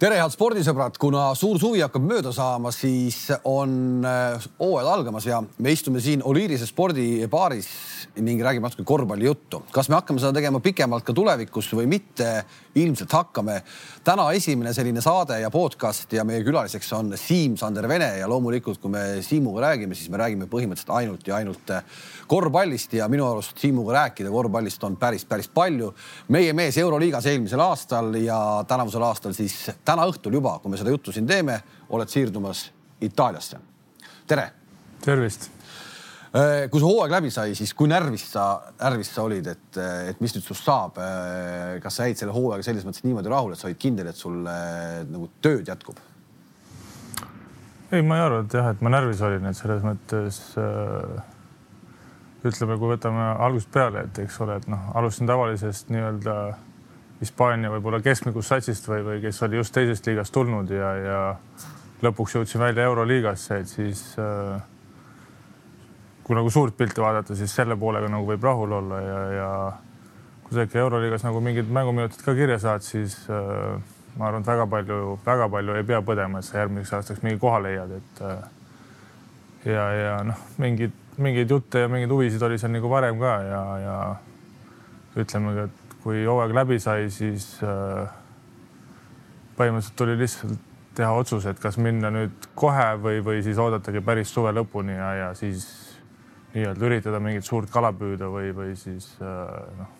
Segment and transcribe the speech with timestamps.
[0.00, 5.42] tere, head spordisõbrad, kuna suur suvi hakkab mööda saama, siis on äh, hooajad algamas ja
[5.44, 7.68] me istume siin Oliirise spordibaaris
[8.24, 9.62] ning räägime natuke korvpallijuttu.
[9.72, 12.30] kas me hakkame seda tegema pikemalt ka tulevikus või mitte?
[12.74, 13.62] ilmselt hakkame.
[14.04, 18.90] täna esimene selline saade ja podcast ja meie külaliseks on Siim-Sander Vene ja loomulikult, kui
[18.90, 21.82] me Siimuga räägime, siis me räägime põhimõtteliselt ainult ja ainult äh,
[22.30, 25.92] korvpallist ja minu arust Siimuga rääkida korvpallist on päris, päris palju.
[26.28, 30.92] meie mees Euroliigas eelmisel aastal ja tänavusel aastal siis täna õhtul juba, kui me seda
[30.92, 31.58] juttu siin teeme,
[31.90, 32.68] oled siirdumas
[33.00, 33.58] Itaaliasse.
[34.26, 34.50] tere.
[35.04, 35.48] tervist.
[36.30, 38.44] Äh, kui see hooaeg läbi sai, siis kui närvis sa,
[38.78, 39.78] närvis sa olid, et,
[40.12, 41.00] et mis nüüd sinust saab?
[41.02, 44.20] Äh, kas sa jäid selle hooaega selles mõttes niimoodi rahule, et sa olid kindel, et
[44.20, 45.98] sul äh, nagu tööd jätkub?
[47.90, 51.24] ei, ma ei arva, et jah, et ma närvis olin, et selles mõttes äh,
[52.46, 56.36] ütleme, kui võtame algusest peale, et eks ole, et noh, alustasin tavalisest nii-öelda
[57.20, 61.20] Hispaania võib-olla keskmikust satsist või, või kes oli just teisest liigast tulnud ja, ja
[62.04, 64.62] lõpuks jõudsin välja Euroliigasse, et siis äh,
[66.24, 69.48] kui nagu suurt pilti vaadata, siis selle poolega nagu võib rahul olla ja, ja
[70.46, 73.76] kui sa ikka Euroliigas nagu mingid mänguminutid ka kirja saad, siis äh,
[74.16, 77.40] ma arvan, et väga palju, väga palju ei pea põdema, et sa järgmiseks aastaks mingi
[77.42, 78.40] koha leiad, et äh,
[79.68, 83.62] ja, ja noh, mingid, mingeid jutte ja mingeid huvisid oli seal nagu varem ka ja,
[83.84, 83.98] ja
[85.20, 88.08] ütleme ka, et kui hooaeg läbi sai, siis äh,
[89.58, 94.32] põhimõtteliselt tuli lihtsalt teha otsus, et kas minna nüüd kohe või, või siis oodatagi päris
[94.34, 95.68] suve lõpuni ja, ja siis
[96.54, 99.96] nii-öelda üritada mingit suurt kala püüda või, või siis äh, noh,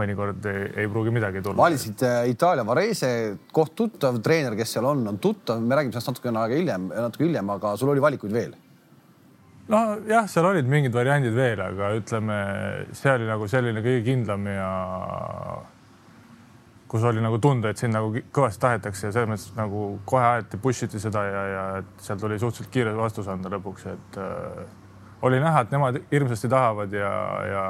[0.00, 1.62] mõnikord ei, ei pruugi midagi tulla.
[1.62, 3.12] valisid äh, Itaalia Varese,
[3.54, 7.26] koht tuttav, treener, kes seal on, on tuttav, me räägime sellest natukene aega hiljem, natuke
[7.26, 8.58] hiljem, aga sul oli valikuid veel
[9.70, 12.38] nojah, seal olid mingid variandid veel, aga ütleme,
[12.96, 14.70] see oli nagu selline kõige kindlam ja
[16.90, 20.58] kus oli nagu tunda, et sind nagu kõvasti tahetakse ja selles mõttes nagu kohe aeti,
[20.62, 21.64] push iti seda ja, ja
[22.02, 24.64] seal tuli suhteliselt kiire vastus anda lõpuks, et äh,
[25.22, 27.12] oli näha, et nemad hirmsasti tahavad ja,
[27.46, 27.64] ja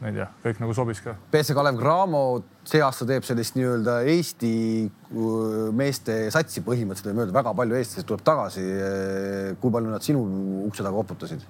[0.00, 1.14] ma ei tea, kõik nagu sobis ka.
[1.32, 2.22] BC Kalev Cramo
[2.68, 4.54] see aasta teeb sellist nii-öelda Eesti
[4.86, 5.20] äh,
[5.76, 8.64] meeste satsi põhimõtteliselt võib öelda, väga palju eestlasi tuleb tagasi.
[8.66, 10.24] Äh, kui palju nad sinu
[10.66, 11.46] ukse taga koputasid?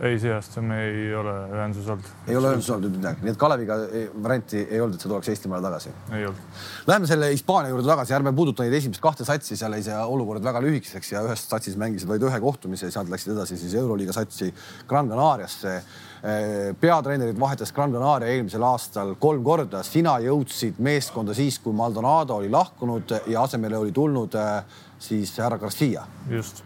[0.00, 2.08] Ei, see aasta me ei ole ühenduses olnud.
[2.26, 3.76] ei ole ühenduses olnud midagi, nii et Kaleviga
[4.24, 5.92] varianti ei olnud, et sa tuleks Eestimaale tagasi?
[6.16, 6.56] ei olnud.
[6.90, 10.42] Läheme selle Hispaania juurde tagasi, ärme puuduta neid esimest kahte satsi, seal jäi see olukord
[10.44, 14.50] väga lühikeseks ja ühes satsis mängisid vaid ühe kohtumise, sealt läksid edasi siis Euroliiga satsi
[14.90, 15.76] Gran Canariasse.
[16.24, 22.40] Eh, peatreenerid vahetas Gran Canaria eelmisel aastal kolm korda, sina jõudsid meeskonda siis, kui Maldonado
[22.40, 26.06] oli lahkunud ja asemele oli tulnud eh, siis härra Garcia.
[26.32, 26.64] just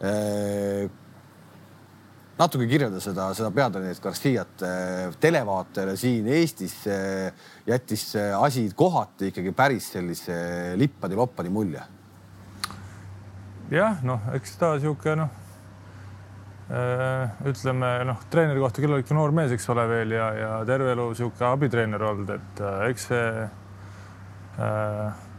[0.00, 0.88] eh,
[2.38, 4.64] natuke kirjelda seda, seda peatreenerit Garciat
[5.22, 6.74] televaatajale siin Eestis
[7.66, 8.08] jättis
[8.40, 10.36] asi kohati ikkagi päris sellise
[10.80, 11.82] lippadi-loppadi mulje.
[13.70, 15.30] jah, noh, eks ta sihuke noh,
[17.50, 20.94] ütleme noh, treeneri kohta küll olid ka noor mees, eks ole veel ja, ja terve
[20.94, 23.46] elu sihuke abitreener olnud, et eks see,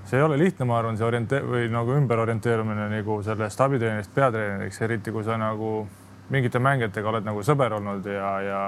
[0.06, 4.82] see ei ole lihtne, ma arvan, see oriente- või nagu ümberorienteerumine nagu sellest abitreenerist peatreeneriks,
[4.86, 5.88] eriti kui sa nagu
[6.34, 8.62] mingite mängijatega oled nagu sõber olnud ja, ja,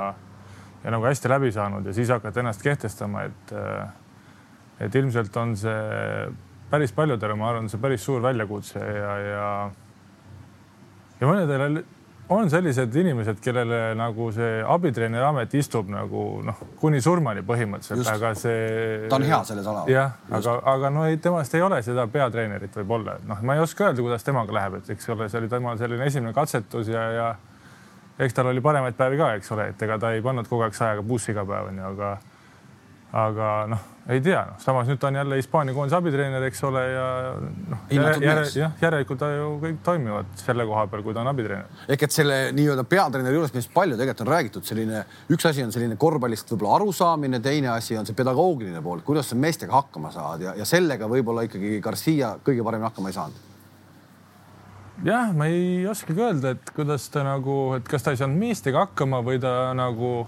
[0.83, 3.53] ja nagu hästi läbi saanud ja siis hakkad ennast kehtestama, et,
[4.85, 6.29] et ilmselt on see
[6.69, 9.51] päris paljudele, ma arvan, see päris suur väljakutse ja, ja,
[11.21, 11.85] ja mõnedele
[12.29, 18.33] on sellised inimesed, kellele nagu see abitreeneri amet istub nagu noh, kuni surmani põhimõtteliselt, aga
[18.35, 19.05] see.
[19.07, 19.91] ta on hea selles alal.
[19.91, 23.87] jah, aga, aga no ei, temast ei ole seda peatreenerit võib-olla, noh, ma ei oska
[23.87, 27.29] öelda, kuidas temaga läheb, et eks ole, see oli temal selline esimene katsetus ja, ja
[28.19, 30.75] eks tal oli paremaid päevi ka, eks ole, et ega ta ei pannud kogu aeg
[30.77, 32.09] sajaga bussi iga päev onju, aga,
[33.21, 36.83] aga noh, ei tea no., samas nüüd ta on jälle Hispaania koondise abitreener, eks ole,
[36.89, 37.07] ja
[37.73, 37.83] noh,
[38.57, 41.83] jah, järelikult ta ju kõik toimivad selle koha peal, kui ta on abitreener.
[41.93, 45.03] ehk et selle nii-öelda peatreeneri juures, millest palju tegelikult on räägitud, selline
[45.35, 49.37] üks asi on selline korvpallist võib-olla arusaamine, teine asi on see pedagoogiline pool, kuidas sa
[49.37, 53.45] meestega hakkama saad ja, ja sellega võib-olla ikkagi Garcia kõige paremini hakkama ei saanud
[55.05, 58.85] jah, ma ei oskagi öelda, et kuidas ta nagu, et kas ta ei saanud meestega
[58.87, 60.25] hakkama või ta nagu,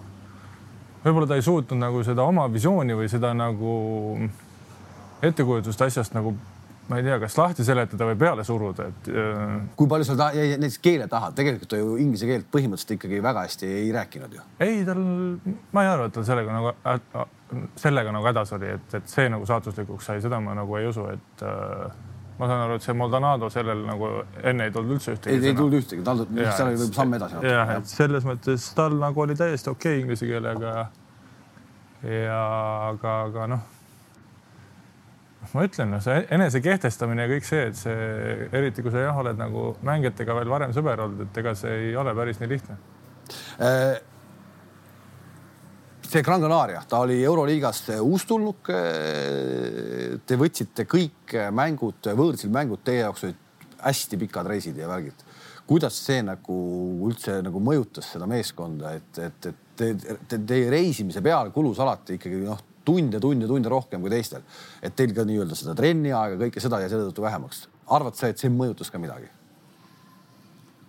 [1.05, 3.73] võib-olla ta ei suutnud nagu seda oma visiooni või seda nagu
[5.25, 6.35] ettekujutust asjast nagu
[6.89, 9.09] ma ei tea, kas lahti seletada või peale suruda, et.
[9.13, 9.41] Äh,
[9.77, 13.19] kui palju seal ta jäi näiteks keele taha, tegelikult ta ju inglise keelt põhimõtteliselt ikkagi
[13.21, 14.45] väga hästi ei rääkinud ju.
[14.65, 15.03] ei, tal,
[15.75, 17.25] ma ei arva, et tal sellega nagu äh,,
[17.77, 21.05] sellega nagu hädas oli, et, et see nagu saatuslikuks sai, seda ma nagu ei usu,
[21.13, 22.08] et äh,
[22.39, 24.11] ma saan aru, et see Maldonado sellel nagu
[24.47, 25.35] enne ei tulnud üldse ühtegi.
[25.35, 27.41] ei, ei tulnud ühtegi, tal, seal võib samm edasi.
[27.43, 30.75] jah, et selles mõttes tal nagu oli täiesti okei okay inglise keelega.
[32.07, 32.39] ja
[32.87, 33.65] aga, aga noh,
[35.53, 39.19] ma ütlen, noh, see enese kehtestamine ja kõik see, et see eriti kui sa jah,
[39.19, 42.79] oled nagu mängijatega veel varem sõber olnud, et ega see ei ole päris nii lihtne
[43.59, 43.99] äh,
[46.09, 48.71] see Gran Canaria, ta oli Euroliigast uustulnuk.
[50.25, 53.45] Te võtsite kõik mängud, võõrsil mängud teie jaoks olid
[53.85, 55.25] hästi pikad reisid ja värgid.
[55.69, 56.55] kuidas see nagu
[57.05, 62.17] üldse nagu mõjutas seda meeskonda, et, et, et te, te, teie reisimise peale kulus alati
[62.17, 64.41] ikkagi noh, tunde, tunde, tunde rohkem kui teistel.
[64.81, 67.67] et teil ka nii-öelda seda trenni aega, kõike seda ja selle tõttu vähemaks.
[67.85, 69.29] arvad sa, et see mõjutas ka midagi?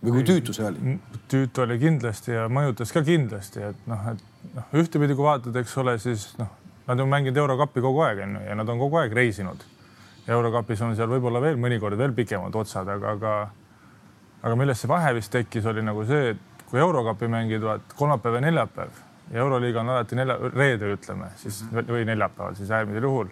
[0.05, 0.97] Või kui tüütu see oli?
[1.31, 5.77] tüütu oli kindlasti ja mõjutas ka kindlasti, et noh, et noh, ühtepidi kui vaatad, eks
[5.83, 6.49] ole, siis noh,
[6.89, 9.63] nad on mänginud Eurokappi kogu aeg onju ja nad on kogu aeg reisinud.
[10.31, 13.35] Eurokapis on seal võib-olla veel mõnikord veel pikemad otsad, aga, aga
[14.41, 18.39] aga millest see vahe vist tekkis, oli nagu see, et kui Eurokapi mängid, vaat kolmapäev
[18.39, 19.01] ja neljapäev
[19.31, 21.91] ja Euroliiga on alati nelja, reedel ütleme siis -hmm.
[21.93, 23.29] või neljapäeval siis äärmisel juhul,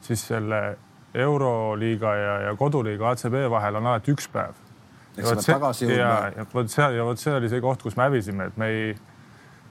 [0.00, 0.78] siis selle
[1.14, 4.69] Euroliiga ja, ja koduliiga ACB vahel on alati üks päev
[5.16, 6.00] eks pead tagasi jõudma.
[6.00, 8.68] ja, ja vot seal ja vot see oli see koht, kus me hävisime, et me
[8.70, 8.90] ei,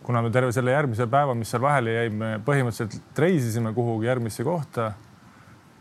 [0.06, 4.46] kuna me terve selle järgmise päeva, mis seal vahele jäi, me põhimõtteliselt reisisime kuhugi järgmisse
[4.48, 4.92] kohta,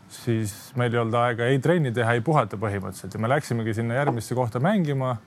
[0.09, 3.99] siis meil ei olnud aega ei trenni teha, ei puhata põhimõtteliselt ja me läksimegi sinna
[3.99, 5.17] järgmisse kohta mängima.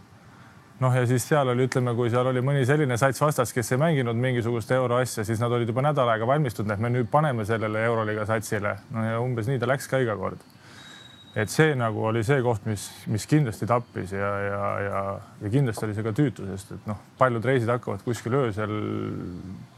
[0.82, 3.78] noh, ja siis seal oli, ütleme, kui seal oli mõni selline sats vastas, kes ei
[3.78, 7.84] mänginud mingisugust euroasja, siis nad olid juba nädal aega valmistunud, et me nüüd paneme sellele
[7.86, 8.78] euroliiga satsile.
[8.90, 10.42] no ja umbes nii ta läks ka iga kord
[11.34, 15.02] et see nagu oli see koht, mis, mis kindlasti tappis ja, ja, ja,
[15.40, 18.74] ja kindlasti oli see ka tüütu, sest et noh, paljud reisid hakkavad kuskil öösel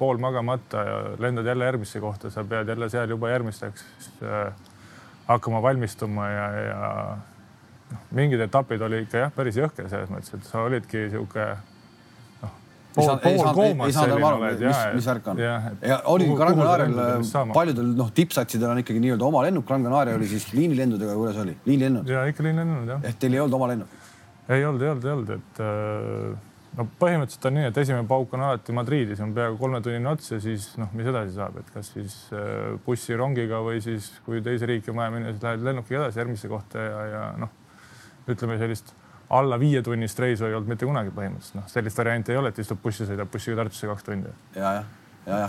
[0.00, 3.86] pool magamata ja lendad jälle järgmisse kohta, sa pead jälle seal juba järgmisteks
[4.26, 4.66] äh,
[5.28, 6.90] hakkama valmistuma ja, ja
[7.92, 11.52] noh, mingid etapid oli ikka jah, päris jõhker selles mõttes, et sa olidki sihuke
[12.94, 14.62] pool, pool koomas selline oled.
[14.62, 15.43] mis, mis värk on.
[15.43, 19.67] ja oli Gran Canarial paljudel noh, tippsatsidel on ikkagi nii-öelda oma lennuk.
[19.69, 21.56] Gran Canaria oli siis liinilendudega, kuidas oli?
[21.67, 22.08] liinilennud?
[22.11, 23.06] ja ikka liinilennud jah.
[23.11, 24.00] ehk teil ei olnud oma lennuk?
[24.49, 28.35] ei olnud, ei olnud, ei olnud, et äh, no põhimõtteliselt on nii, et esimene pauk
[28.37, 31.93] on alati Madridis, on peaaegu kolmetunnine ots ja siis noh, mis edasi saab, et kas
[31.94, 36.02] siis äh, bussi, rongiga või siis kui teise riiki on vaja minna, siis lähed lennukiga
[36.02, 37.55] edasi järgmisse kohta ja, ja noh,
[38.31, 38.94] ütleme sellist
[39.31, 42.82] alla viietunnist reisu ei olnud mitte kunagi põhimõtteliselt, noh, sellist varianti ei ole, et istub
[42.82, 44.29] bussi, sõidab bussiga Tartusse kaks tundi.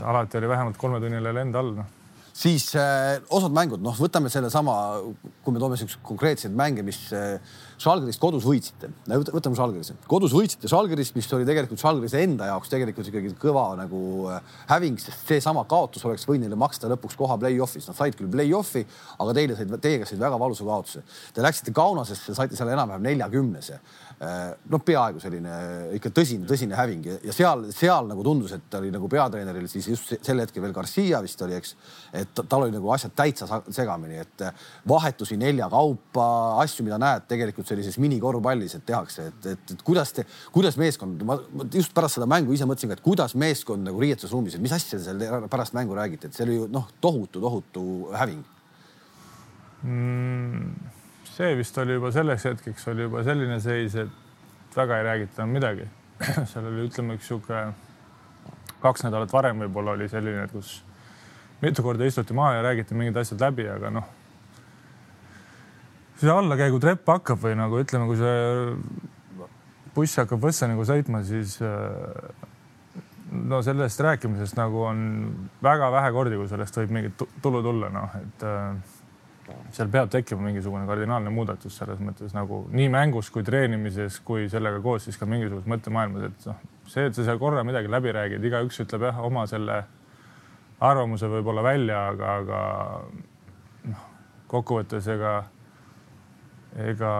[0.04, 1.94] alati oli vähemalt kolmetunnine lend all, noh
[2.36, 4.76] siis äh, osad mängud, noh, võtame sellesama,
[5.44, 7.38] kui me toome siukseid konkreetseid mänge, mis äh,
[7.82, 8.90] Žalgirist kodus võitsite.
[9.08, 14.02] võtame Žalgirise, kodus võitsite Žalgirist, mis oli tegelikult Žalgirise enda jaoks tegelikult ikkagi kõva nagu
[14.32, 17.88] äh, häving, sest seesama kaotus oleks võinud neile maksta lõpuks koha play-off'is.
[17.90, 18.86] Nad said küll play-off'i,
[19.20, 21.06] aga teile said, teiega said väga valusa kaotuse.
[21.36, 23.80] Te läksite Kaunasesse, saite seal enam-vähem neljakümnese
[24.16, 25.56] Äh, noh, peaaegu selline
[25.98, 30.14] ikka tõsine, tõsine häving ja seal, seal nagu tundus, et oli nagu peatreeneril siis just
[30.24, 31.74] sel hetkel veel Garcia vist oli, eks.
[32.26, 34.46] Et tal oli nagu asjad täitsa segamini, et
[34.88, 36.26] vahetusi nelja kaupa,
[36.64, 40.26] asju, mida näed tegelikult sellises minikorvpallis, et tehakse, et, et, et kuidas te,
[40.56, 41.40] kuidas meeskond, ma
[41.74, 45.00] just pärast seda mängu ise mõtlesin ka, et kuidas meeskond nagu riietusruumis, et mis asja
[45.02, 47.86] seal pärast mängu räägite, et see oli ju noh, tohutu, tohutu
[48.16, 48.44] häving
[49.86, 50.94] mm
[51.36, 55.56] see vist oli juba selleks hetkeks oli juba selline seis, et väga ei räägita enam
[55.58, 55.88] midagi.
[56.52, 57.66] seal oli, ütleme, üks sihuke
[58.84, 60.78] kaks nädalat varem võib-olla oli selline, kus
[61.62, 64.08] mitu korda istuti maha ja räägiti mingid asjad läbi, aga noh,
[66.20, 68.36] see allakäigutrepp hakkab või nagu ütleme, kui see
[69.96, 71.58] buss hakkab Võssa nagu sõitma, siis
[73.32, 75.00] no sellest rääkimisest nagu on
[75.64, 78.46] väga vähe kordi, kui sellest võib mingit tulu tulla, noh, et
[79.76, 84.80] seal peab tekkima mingisugune kardinaalne muudatus selles mõttes nagu nii mängus kui treenimises kui sellega
[84.82, 88.48] koos siis ka mingisuguses mõttemaailmas, et noh, see, et sa seal korra midagi läbi räägid,
[88.50, 89.84] igaüks ütleb jah oma selle
[90.84, 92.62] arvamuse võib-olla välja, aga, aga
[93.92, 94.08] noh,
[94.52, 95.36] kokkuvõttes ega,
[96.92, 97.14] ega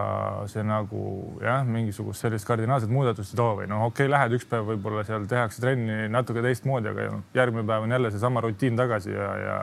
[0.52, 1.02] see nagu
[1.44, 5.06] jah, mingisugust sellist kardinaalset muudatust ei too või noh, okei okay,, lähed üks päev võib-olla
[5.08, 9.58] seal tehakse trenni natuke teistmoodi, aga järgmine päev on jälle seesama rutiin tagasi ja, ja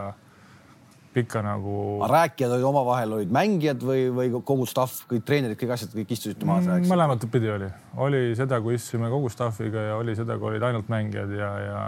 [1.13, 2.01] pikka nagu.
[2.09, 6.47] rääkijad olid omavahel, olid mängijad või, või kogu staff, kõik treenerid, kõik asjad, kõik istusite
[6.49, 6.89] maas rääkisid?
[6.89, 7.69] mõlemat pidi oli,
[8.01, 11.83] oli seda, kui istusime kogu staff'iga ja oli seda, kui olid ainult mängijad ja, ja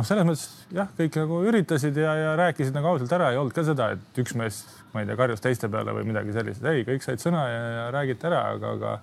[0.00, 3.54] noh, selles mõttes jah, kõik nagu üritasid ja, ja rääkisid nagu ausalt ära, ei olnud
[3.56, 4.62] ka seda, et üks mees,
[4.94, 6.64] ma ei tea, karjus teiste peale või midagi sellist.
[6.64, 8.98] ei, kõik said sõna ja, ja räägiti ära, aga, aga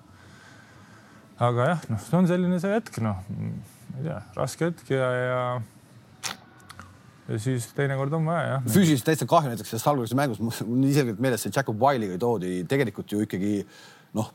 [1.48, 5.10] aga jah, noh, see on selline see hetk, noh, ma ei tea, raske hetk ja,
[5.22, 5.42] ja
[7.28, 8.68] ja siis teinekord on vaja jah.
[8.72, 12.18] füüsiliselt täitsa kahju näiteks sellest alguses mängus, mul on nii selgelt meeles see Jacob Wiley'ga
[12.22, 13.58] toodi tegelikult ju ikkagi
[14.18, 14.32] noh,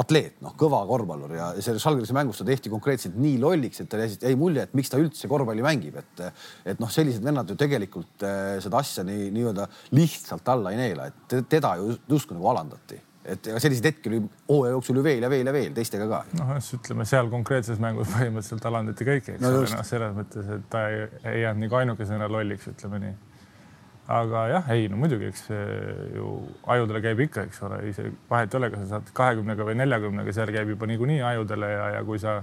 [0.00, 4.08] atleet, noh, kõva korvpallur ja selles Žalgirise mängus ta tehti konkreetselt nii lolliks, et talle
[4.08, 6.22] jäi mulje, et miks ta üldse korvpalli mängib, et
[6.72, 11.08] et noh, sellised vennad ju tegelikult äh, seda asja nii nii-öelda lihtsalt alla ei neela,
[11.10, 13.00] et teda ju justkui nagu alandati.
[13.22, 14.18] Et ega selliseid hetki oli
[14.48, 16.22] hooaja jooksul ju veel ja veel ja veel teistega ka.
[16.40, 20.64] noh, ütleme seal konkreetses mängus põhimõtteliselt alandati kõiki, eks no, ole, noh, selles mõttes, et
[20.72, 23.14] ta ei, ei jäänud nagu ainukesena lolliks, ütleme nii
[24.12, 25.46] aga jah, ei no muidugi, eks
[26.16, 26.32] ju
[26.74, 30.34] ajudele käib ikka, eks ole, isegi vahet ei ole, kas sa saad kahekümnega või neljakümnega,
[30.36, 32.42] seal käib juba niikuinii ajudele ja, ja kui sa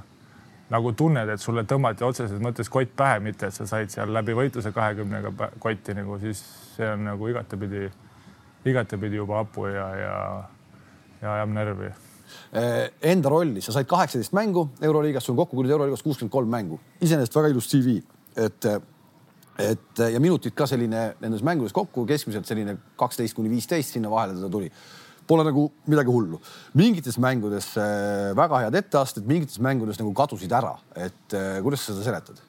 [0.73, 4.35] nagu tunned, et sulle tõmmati otseses mõttes kott pähe, mitte et sa said seal läbi
[4.37, 6.41] võitluse kahekümnega kotti nagu, siis
[6.75, 7.87] see on nagu igatepidi,
[8.69, 10.19] igatepidi juba hapu ja, ja,
[11.21, 11.89] ja ajab närvi.
[12.53, 16.53] Eh, enda rolli, sa said kaheksateist mängu Euroliigas, sul on kokku küll Euroliigas kuuskümmend kolm
[16.53, 17.97] mängu, iseenesest väga ilus CV,
[18.37, 18.69] et
[19.59, 24.37] et ja minutid ka selline nendes mängudes kokku keskmiselt selline kaksteist kuni viisteist, sinna vahele
[24.37, 24.69] teda tuli.
[25.29, 26.39] Pole nagu midagi hullu.
[26.73, 31.93] mingites mängudes äh, väga head etteasted, mingites mängudes nagu kadusid ära, et äh, kuidas sa
[31.93, 32.41] seda seletad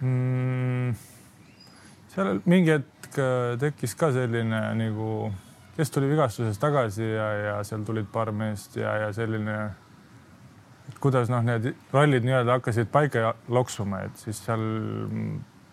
[0.00, 0.94] mm,?
[2.14, 5.32] seal mingi hetk äh, tekkis ka selline nagu,
[5.76, 9.58] kes tuli vigastusest tagasi ja, ja seal tulid paar meest ja, ja selline
[10.88, 14.64] et kuidas noh, need rollid nii-öelda hakkasid paika loksuma, et siis seal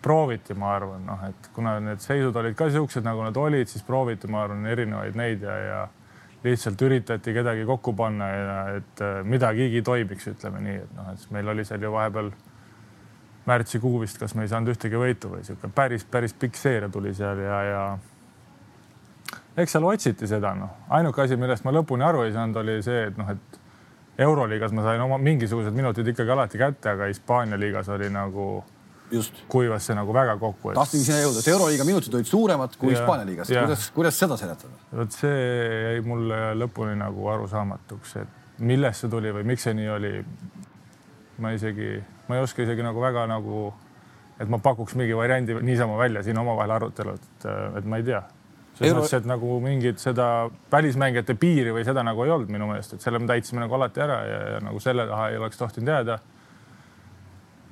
[0.04, 3.84] prooviti, ma arvan, noh, et kuna need seisud olid ka siuksed, nagu nad olid, siis
[3.86, 5.84] prooviti, ma arvan, erinevaid neid ja, ja
[6.44, 11.30] lihtsalt üritati kedagi kokku panna ja et äh, midagigi toimiks, ütleme nii, et noh, et
[11.32, 12.28] meil oli seal ju vahepeal
[13.48, 17.14] märtsikuu vist, kas me ei saanud ühtegi võitu või sihuke päris, päris pikk seeria tuli
[17.16, 17.82] seal ja, ja
[19.56, 23.08] eks seal otsiti seda, noh, ainuke asi, millest ma lõpuni aru ei saanud, oli see,
[23.08, 23.60] et noh, et
[24.24, 28.62] Euroliigas ma sain oma mingisugused minutid ikkagi alati kätte, aga Hispaania liigas oli nagu
[29.50, 30.78] kuivas see nagu väga kokku et....
[30.78, 33.52] tahtsingi sinna jõuda, et Euroliiga minutid olid suuremad kui Hispaania liigas.
[33.52, 34.74] kuidas, kuidas seda seletada?
[34.92, 35.38] vot see
[35.88, 40.12] jäi mulle lõpuni nagu arusaamatuks, et millest see tuli või miks see nii oli.
[41.42, 41.96] ma isegi,
[42.28, 43.66] ma ei oska isegi nagu väga nagu,
[44.38, 47.46] et ma pakuks mingi variandi niisama välja siin omavahel arutelud, et,
[47.80, 48.22] et ma ei tea
[48.74, 49.02] selles Euro...
[49.04, 50.28] mõttes, et nagu mingit seda
[50.72, 54.02] välismängijate piiri või seda nagu ei olnud minu meelest, et selle me täitsime nagu alati
[54.02, 56.18] ära ja, ja nagu selle taha ei oleks tohtinud jääda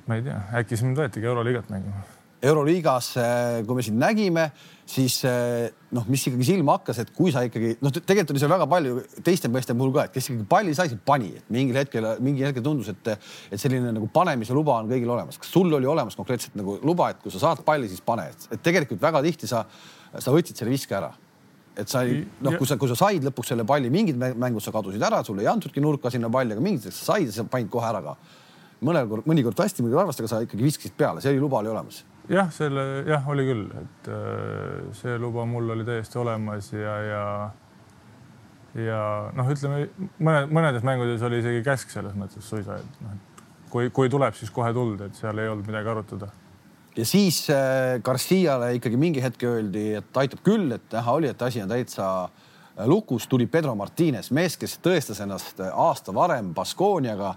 [0.07, 2.03] ma ei tea, äkki siis mind võetigi Euroliigat mängima.
[2.43, 3.13] Euroliigas,
[3.63, 4.49] kui me sind nägime,
[4.89, 8.51] siis äh, noh, mis ikkagi silma hakkas, et kui sa ikkagi noh, tegelikult oli seal
[8.51, 11.79] väga palju teiste meeste puhul ka, et kes ikkagi palli sai, siis pani, et mingil
[11.79, 13.13] hetkel, mingil hetkel tundus, et,
[13.47, 15.39] et selline nagu panemise luba on kõigil olemas.
[15.39, 18.59] kas sul oli olemas konkreetselt nagu luba, et kui sa saad palli, siis pane, et
[18.65, 19.63] tegelikult väga tihti sa,
[20.11, 21.13] sa võtsid selle viske ära.
[21.79, 24.75] Et sa ei, noh, kui sa, kui sa said lõpuks selle palli, mingid mängud sa
[24.75, 27.87] kadusid ära, sul ei antudki nurka sinna palli, aga mingid sa said sa panid kohe
[27.87, 28.19] ära ka
[28.85, 32.03] mõnel kord, mõnikord hästi, mõnikord halvasti, aga sa ikkagi viskasid peale, see luba oli olemas.
[32.31, 37.25] jah, selle jah, oli küll, et äh, see luba mul oli täiesti olemas ja, ja
[38.73, 39.01] ja
[39.37, 39.87] noh, ütleme
[40.17, 44.37] mõne, mõnedes mängudes oli isegi käsk selles mõttes suisa, et noh, et kui, kui tuleb,
[44.37, 46.31] siis kohe tuld, et seal ei olnud midagi arutada.
[46.97, 51.41] ja siis äh, Garciale ikkagi mingi hetk öeldi, et aitab küll, et näha oli, et
[51.41, 52.49] asi on täitsa äh,
[52.85, 57.35] lukus, tuli Pedro Martines, mees, kes tõestas ennast aasta varem Baskooniaga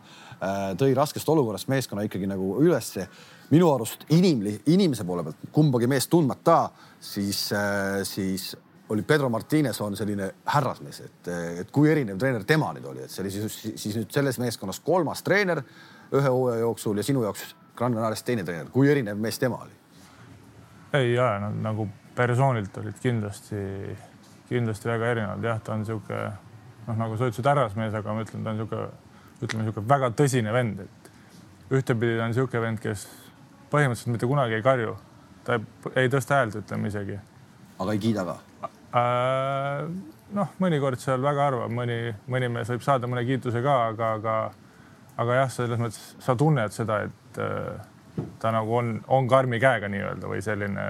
[0.76, 3.08] tõi raskest olukorrast meeskonna ikkagi nagu ülesse.
[3.50, 8.56] minu arust inimli, inimese poole pealt kumbagi meest tundmata, siis, äh, siis
[8.88, 11.28] oli Pedro Martines on selline härrasmees, et,
[11.60, 14.80] et kui erinev treener tema nüüd oli, et see oli siis, siis nüüd selles meeskonnas
[14.80, 15.62] kolmas treener
[16.12, 19.74] ühe hooaja jooksul ja sinu jaoks Gran Canariast teine treener, kui erinev mees tema oli?
[20.94, 23.62] ei ja no, nagu persoonilt olid kindlasti,
[24.48, 26.22] kindlasti väga erinevad, jah, ta on niisugune
[26.86, 28.86] noh, nagu sa ütlesid, härrasmees, aga ma ütlen, ta on niisugune
[29.42, 33.06] ütleme niisugune väga tõsine vend, et ühtepidi on niisugune vend, kes
[33.72, 34.96] põhimõtteliselt mitte kunagi ei karju,
[35.46, 35.64] ta ei,
[36.02, 37.18] ei tõsta häält, ütleme isegi.
[37.78, 38.38] aga ei kiida ka
[38.96, 39.88] äh,?
[40.34, 44.36] noh, mõnikord seal väga harva, mõni, mõni mees võib saada mõne kiituse ka, aga, aga,
[45.22, 49.90] aga jah, selles mõttes sa tunned seda, et äh, ta nagu on, on karmi käega
[49.92, 50.86] nii-öelda või selline,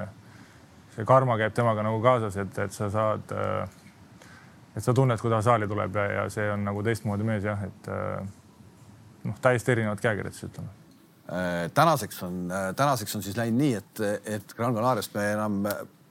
[0.95, 3.83] see karma käib temaga nagu kaasas, et, et sa saad äh,
[4.77, 7.63] et sa tunned, kui ta saali tuleb ja, ja see on nagu teistmoodi mees jah,
[7.65, 8.27] et äh,
[9.25, 10.73] noh, täiesti erinevad käekirjad siis ütleme
[11.33, 14.05] äh, tänaseks on, äh, tänaseks on siis läinud nii, et,
[14.37, 15.63] et Gran Canariast me enam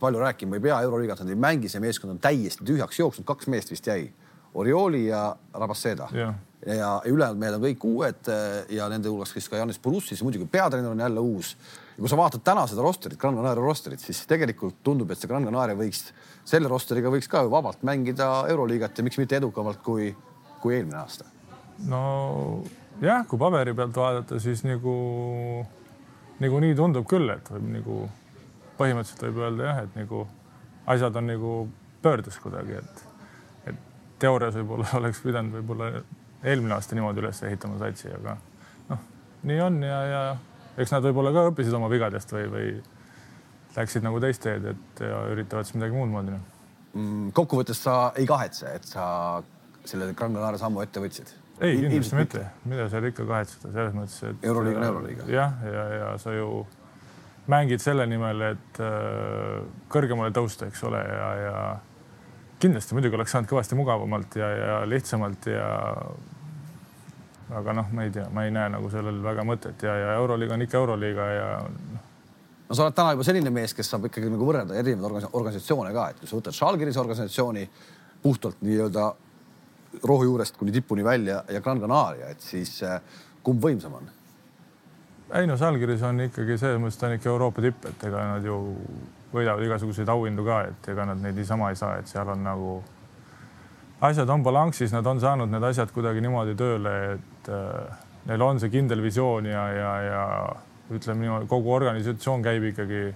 [0.02, 3.48] palju rääkima ei pea, Euroliigas nad ei mängi, see meeskond on täiesti tühjaks jooksnud, kaks
[3.52, 4.10] meest vist jäi.
[4.56, 6.08] Orioli ja Rabaseda.
[6.16, 6.34] ja,
[6.66, 8.30] ja ülejäänud mehed on kõik uued
[8.72, 11.58] ja nende hulgas, kes ka Janis Borussis, muidugi peatreener on jälle uus.
[11.96, 15.32] Ja kui sa vaatad täna seda rosterit, Gran Canaria rosterit, siis tegelikult tundub, et see
[15.32, 16.10] Gran Canaria võiks
[16.48, 20.10] selle rosteriga võiks ka ju vabalt mängida Euroliigat ja miks mitte edukamalt kui,
[20.62, 21.28] kui eelmine aasta.
[21.88, 22.02] no
[23.02, 24.96] jah, kui paberi pealt vaadata, siis nagu
[26.44, 28.00] niikuinii tundub küll, et võib nagu
[28.80, 30.26] põhimõtteliselt võib öelda jah, et nagu
[30.92, 31.54] asjad on nagu
[32.04, 33.06] pöördes kuidagi, et,
[33.72, 33.80] et
[34.20, 35.94] teoorias võib-olla oleks pidanud võib-olla
[36.44, 38.36] eelmine aasta niimoodi üles ehitama satsi, aga
[38.92, 39.08] noh,
[39.48, 40.26] nii on ja, ja
[40.78, 42.68] eks nad võib-olla ka õppisid oma vigadest või, või
[43.76, 45.02] läksid nagu teist teed, et
[45.34, 47.32] üritavad siis midagi muud moodi mm,.
[47.36, 49.08] kokkuvõttes sa ei kahetse, et sa
[49.86, 51.34] selle Gran Canaria sammu ette võtsid?
[51.62, 54.48] ei, kindlasti mitte, mida seal ikka kahetseda, selles mõttes, et.
[54.50, 55.28] euroliiga on euroliiga.
[55.32, 56.66] jah, ja, ja, ja sa ju
[57.52, 59.60] mängid selle nimel, et äh,
[59.92, 61.58] kõrgemale tõusta, eks ole, ja, ja
[62.60, 65.70] kindlasti muidugi oleks saanud kõvasti mugavamalt ja, ja lihtsamalt ja
[67.54, 70.56] aga noh, ma ei tea, ma ei näe nagu sellel väga mõtet ja, ja Euroliiga
[70.56, 72.08] on ikka Euroliiga ja noh.
[72.70, 76.10] no sa oled täna juba selline mees, kes saab ikkagi nagu võrrelda erinevaid organisatsioone ka,
[76.10, 77.68] et kui sa võtad Schalgirise organisatsiooni
[78.24, 79.12] puhtalt nii-öelda
[80.04, 82.98] rohujuurest kuni tipuni välja ja Gran Canaria, et siis äh,
[83.44, 84.10] kumb võimsam on?
[85.36, 88.46] ei no Žalgiris on ikkagi selles mõttes ta on ikka Euroopa tipp, et ega nad
[88.46, 88.58] ju
[89.36, 92.76] võidavad igasuguseid auhindu ka, et ega nad neid niisama ei saa, et seal on nagu
[94.06, 97.98] asjad on balanssis, nad on saanud need asjad kuidagi niimoodi tööle, et äh,
[98.30, 100.24] neil on see kindel visioon ja, ja, ja
[100.94, 103.08] ütleme niimoodi, kogu organisatsioon käib ikkagi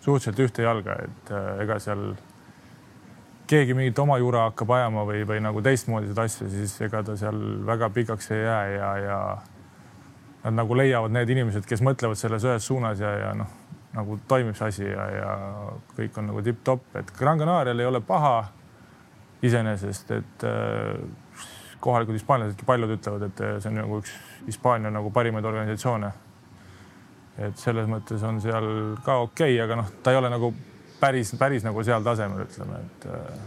[0.00, 2.10] suhteliselt ühte jalga, et äh, ega seal
[3.50, 7.16] keegi mingit oma jura hakkab ajama või, või nagu teistmoodi seda asja, siis ega ta
[7.18, 9.18] seal väga pikaks ei jää ja, ja
[10.44, 13.50] nad nagu leiavad need inimesed, kes mõtlevad selles ühes suunas ja, ja noh,
[13.96, 15.34] nagu toimib see asi ja, ja
[15.96, 18.36] kõik on nagu tipp-topp, et Gran Canarial ei ole paha
[19.42, 20.94] iseenesest, et äh,
[21.80, 24.12] kohalikud hispaanlasedki paljud ütlevad, et äh, see on nagu üks
[24.46, 26.12] Hispaania nagu parimaid organisatsioone.
[27.40, 28.66] et selles mõttes on seal
[29.04, 30.52] ka okei okay,, aga noh, ta ei ole nagu
[31.00, 33.42] päris, päris nagu seal tasemel, ütleme, et äh,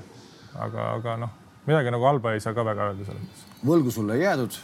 [0.66, 1.34] aga, aga noh,
[1.68, 3.48] midagi nagu halba ei saa ka väga öelda selles mõttes.
[3.66, 4.60] võlgu sulle ei jäädud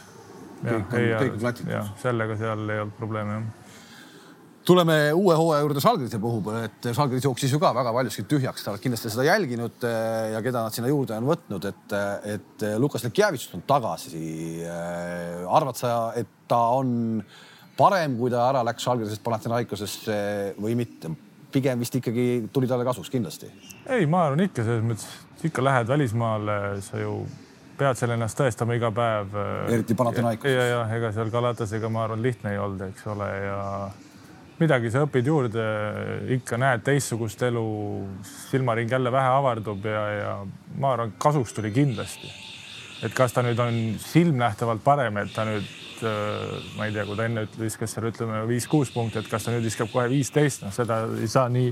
[0.59, 1.91] kõik on, kõik on klatitud.
[2.01, 3.68] sellega seal ei olnud probleeme jah
[4.67, 8.73] tuleme uue hooaja juurde Žalgirise puhul, et Žalgiris jooksis ju ka väga paljuski tühjaks, sa
[8.73, 11.95] oled kindlasti seda jälginud eh, ja keda nad sinna juurde on võtnud, et,
[12.35, 14.19] et Lukas Lekjavitš on tagasi.
[14.65, 17.23] Eh, arvad sa, et ta on
[17.79, 20.19] parem, kui ta ära läks Žalgirisest Panathinaikosesse
[20.59, 21.15] või mitte?
[21.49, 23.47] pigem vist ikkagi tuli talle kasuks kindlasti.
[23.89, 25.07] ei, ma arvan ikka selles mõttes,
[25.49, 27.23] ikka lähed välismaale, sa ju
[27.79, 29.33] pead seal ennast tõestama iga päev.
[29.71, 30.51] Eriti Panathinaikos.
[30.51, 33.59] ja, ja ega seal Galatasega, ma arvan, lihtne ei olnud, eks ole, ja
[34.59, 35.65] midagi sa õpid juurde,
[36.35, 37.65] ikka näed teistsugust elu,
[38.49, 40.31] silmaring jälle vähe avardub ja, ja
[40.79, 42.31] ma arvan, kasuks tuli kindlasti.
[43.03, 45.69] et kas ta nüüd on silmnähtavalt parem, et ta nüüd
[46.03, 49.53] äh, ma ei tea, kui ta enne viskas seal ütleme viis-kuus punkti, et kas ta
[49.53, 51.71] nüüd viskab kohe viisteist, noh, seda ei saa nii,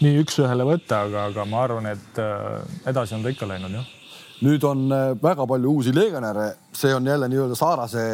[0.00, 3.92] nii üks-ühele võtta, aga, aga ma arvan, et äh, edasi on ta ikka läinud jah
[4.42, 8.06] nüüd on äh, väga palju uusi legionäre, see on jälle nii-öelda Saarase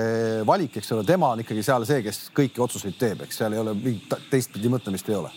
[0.46, 3.40] valik, eks ole, tema on ikkagi seal see, kes kõiki otsuseid teeb, eks.
[3.40, 5.33] Seal ei ole mingit teistpidi mõtlemist ei ole.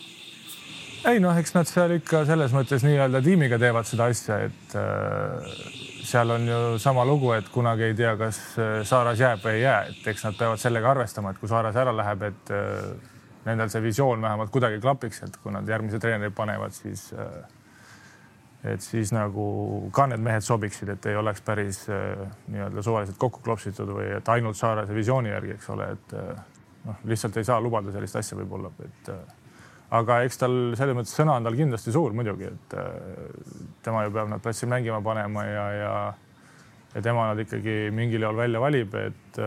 [1.08, 5.56] ei noh, eks nad seal ikka selles mõttes nii-öelda tiimiga teevad seda asja, et äh,
[6.04, 9.65] seal on ju sama lugu, et kunagi ei tea, kas äh, Saaras jääb või ei
[9.65, 13.12] jää, et eks nad peavad sellega arvestama, et kui Saaras ära läheb, et äh,
[13.48, 17.43] nendel see visioon vähemalt kuidagi klapiks, et kui nad järgmise treeneri panevad, siis äh,
[18.63, 19.45] et siis nagu
[19.93, 22.23] ka need mehed sobiksid, et ei oleks päris äh,
[22.54, 26.43] nii-öelda suvaliselt kokku klopsitud või et ainult Saarese visiooni järgi, eks ole, et äh,
[26.88, 29.21] noh, lihtsalt ei saa lubada sellist asja võib-olla, et äh,
[29.99, 32.76] aga eks tal selles mõttes sõna on tal kindlasti suur muidugi, et
[33.86, 35.95] tema ju peab nad platsil mängima panema ja, ja
[36.93, 39.38] ja tema nad ikkagi mingil jaol välja valib, et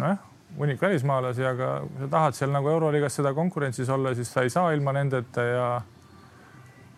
[0.00, 0.18] nojah,
[0.56, 4.52] hunnik välismaalasi, aga kui sa tahad seal nagu Euroliigas seda konkurentsis olla, siis sa ei
[4.52, 5.66] saa ilma nendeta ja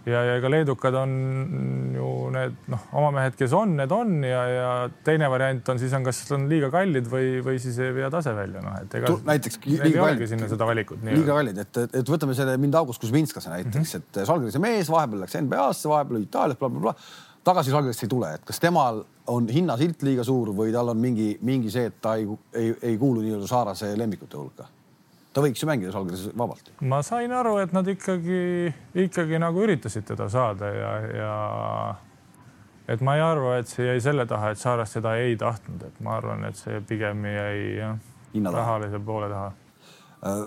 [0.08, 1.12] ja, ja ega leedukad on
[1.94, 4.70] ju need noh, oma mehed, kes on, need on ja, ja
[5.06, 8.34] teine variant on siis on, kas on liiga kallid või, või siis ei vea tase
[8.36, 9.14] välja, noh et ega.
[9.28, 10.24] näiteks liiga kallid.
[10.30, 11.02] sinna seda valikut.
[11.06, 14.18] liiga kallid, et, et, võtame selle mind August Kuzminskase näiteks mm, -hmm.
[14.20, 16.94] et Žalgirise mees vahepeal läks NBA-sse, vahepeal Itaalias bla,, blablabla.
[17.44, 21.36] tagasi Žalgirisse ei tule, et kas temal on hinnasilt liiga suur või tal on mingi,
[21.42, 24.68] mingi see, et ta ei, ei, ei kuulu nii-öelda Saarase lemmikute hulka
[25.38, 26.72] ta võiks ju mängida Žalgirises vabalt.
[26.82, 28.72] ma sain aru, et nad ikkagi,
[29.06, 31.32] ikkagi nagu üritasid teda saada ja, ja
[32.90, 35.98] et ma ei arva, et see jäi selle taha, et Saaras seda ei tahtnud, et
[36.04, 37.98] ma arvan, et see pigem jäi jah,
[38.50, 39.50] rahalise poole taha
[40.26, 40.46] äh,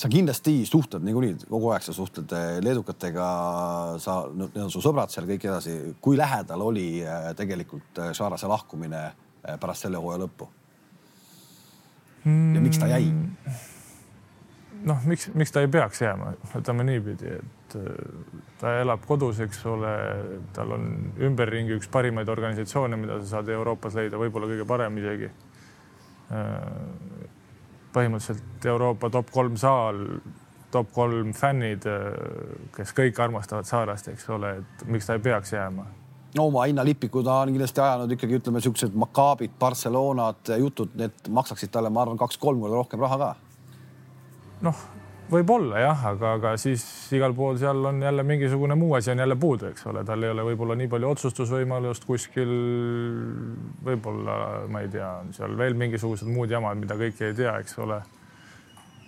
[0.00, 3.26] sa kindlasti suhtled niikuinii kogu aeg, sa suhtled äh, leedukatega,
[4.00, 5.76] sa, need on su sõbrad seal kõik edasi.
[6.00, 9.10] kui lähedal oli äh, tegelikult Saarase lahkumine
[9.60, 10.48] pärast selle hooaja lõppu?
[12.24, 13.69] ja miks ta jäi mm.?
[14.84, 17.86] Noh, miks, miks ta ei peaks jääma, võtame niipidi, et äh,
[18.60, 19.92] ta elab kodus, eks ole,
[20.56, 20.90] tal on
[21.20, 25.30] ümberringi üks parimaid organisatsioone, mida sa saad Euroopas leida, võib-olla kõige parem isegi.
[26.30, 27.30] Äh,
[27.94, 30.04] põhimõtteliselt Euroopa top kolm saal,
[30.70, 32.10] top kolm fännid, äh,
[32.76, 35.86] kes kõik armastavad Saarast, eks ole, et miks ta ei peaks jääma.
[36.36, 41.72] no oma hinnalipiku ta on kindlasti ajanud ikkagi ütleme siuksed Makaabid, Barcelonad, jutud, need maksaksid
[41.74, 43.34] talle, ma arvan, kaks-kolm korda rohkem raha ka.
[44.64, 44.82] Noh,
[45.30, 46.82] võib-olla jah, aga, aga siis
[47.16, 50.32] igal pool seal on jälle mingisugune muu asi on jälle puudu, eks ole, tal ei
[50.34, 52.54] ole võib-olla nii palju otsustusvõimalust kuskil.
[53.86, 54.38] võib-olla
[54.70, 58.00] ma ei tea, seal veel mingisugused muud jamad, mida kõike ei tea, eks ole.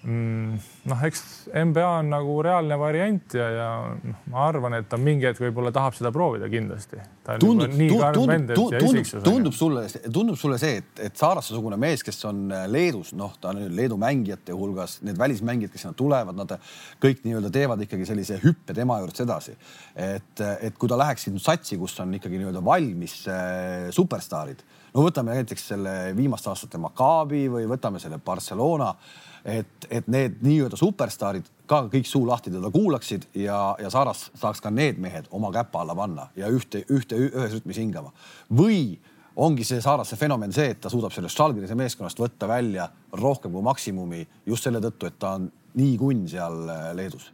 [0.03, 1.21] Noh, eks
[1.55, 5.71] NBA on nagu reaalne variant ja, ja noh, ma arvan, et ta mingi hetk võib-olla
[5.75, 6.99] tahab seda proovida kindlasti.
[7.39, 12.67] tundub, tundub, tundub, tundub sulle, tundub sulle see, et, et Saarasse-sugune mees, kes on äh,
[12.71, 16.59] Leedus, noh, ta on Leedu mängijate hulgas, need välismängijad, kes sinna tulevad, nad
[17.03, 19.55] kõik nii-öelda teevad ikkagi sellise hüppe tema juurest edasi.
[19.95, 25.07] et, et kui ta läheks nüüd satsi, kus on ikkagi nii-öelda valmis äh, superstaarid, no
[25.07, 28.97] võtame näiteks selle viimaste aastate Maccabi või võtame selle Barcelona
[29.45, 34.61] et, et need nii-öelda superstaarid ka kõik suu lahti teda kuulaksid ja, ja Saaras saaks
[34.63, 38.13] ka need mehed oma käpa alla panna ja ühte, ühte, ühes rütmis hingama.
[38.53, 38.99] või
[39.37, 43.63] ongi see Saarasse fenomen see, et ta suudab sellest Žalgirise meeskonnast võtta välja rohkem kui
[43.65, 47.31] maksimumi just selle tõttu, et ta on nii kunn seal äh, Leedus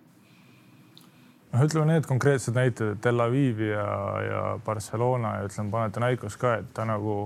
[1.52, 3.88] noh, ütleme need konkreetsed näited, et Tel Aviv ja,
[4.24, 7.24] ja Barcelona ja ütleme Panathinaikos ka, et ta nagu,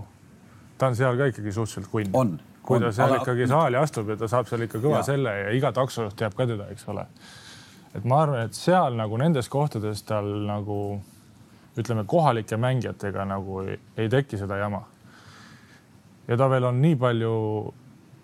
[0.78, 2.16] ta on seal ka ikkagi suhteliselt kunn.
[2.16, 3.22] on kui ta seal aga...
[3.22, 5.06] ikkagi saali astub ja ta saab seal ikka kõva ja.
[5.06, 7.06] selle ja iga taksojuht teab ka teda, eks ole.
[7.94, 10.78] et ma arvan, et seal nagu nendes kohtades tal nagu
[11.78, 14.82] ütleme, kohalike mängijatega nagu ei, ei teki seda jama.
[16.28, 17.36] ja ta veel on nii palju,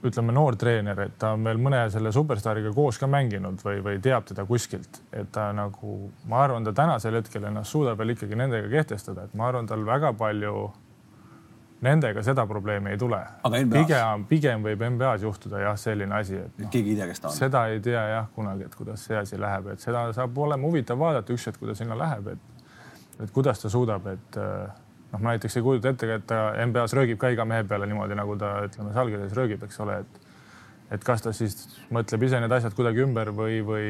[0.09, 4.03] ütleme, noor treener, et ta on veel mõne selle superstaariga koos ka mänginud või, või
[4.03, 8.39] teab teda kuskilt, et ta nagu, ma arvan, ta tänasel hetkel ennast suudab veel ikkagi
[8.39, 10.69] nendega kehtestada, et ma arvan, tal väga palju
[11.81, 13.21] Nendega seda probleemi ei tule.
[13.71, 17.29] pigem, pigem võib NBA-s juhtuda jah, selline asi, et no, keegi ei tea, kes ta
[17.31, 17.37] on.
[17.37, 20.99] seda ei tea jah kunagi, et kuidas see asi läheb, et seda saab olema huvitav
[20.99, 22.65] vaadata üks hetk, kuidas sinna läheb, et,
[23.23, 27.21] et kuidas ta suudab, et noh, ma näiteks ei kujuta ette, et ta NBA-s röögib
[27.23, 30.27] ka iga mehe peale niimoodi, nagu ta ütleme, Salgirises röögib, eks ole, et
[30.97, 31.55] et kas ta siis
[31.93, 33.89] mõtleb ise need asjad kuidagi ümber või, või,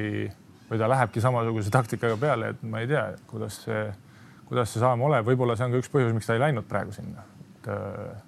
[0.69, 3.87] või ta lähebki samasuguse taktikaga peale, et ma ei tea, kuidas see,
[4.51, 6.93] kuidas see saama oleb, võib-olla see on ka üks põhjus, miks ta ei läinud praegu
[6.93, 7.23] sinna
[7.69, 8.27] et.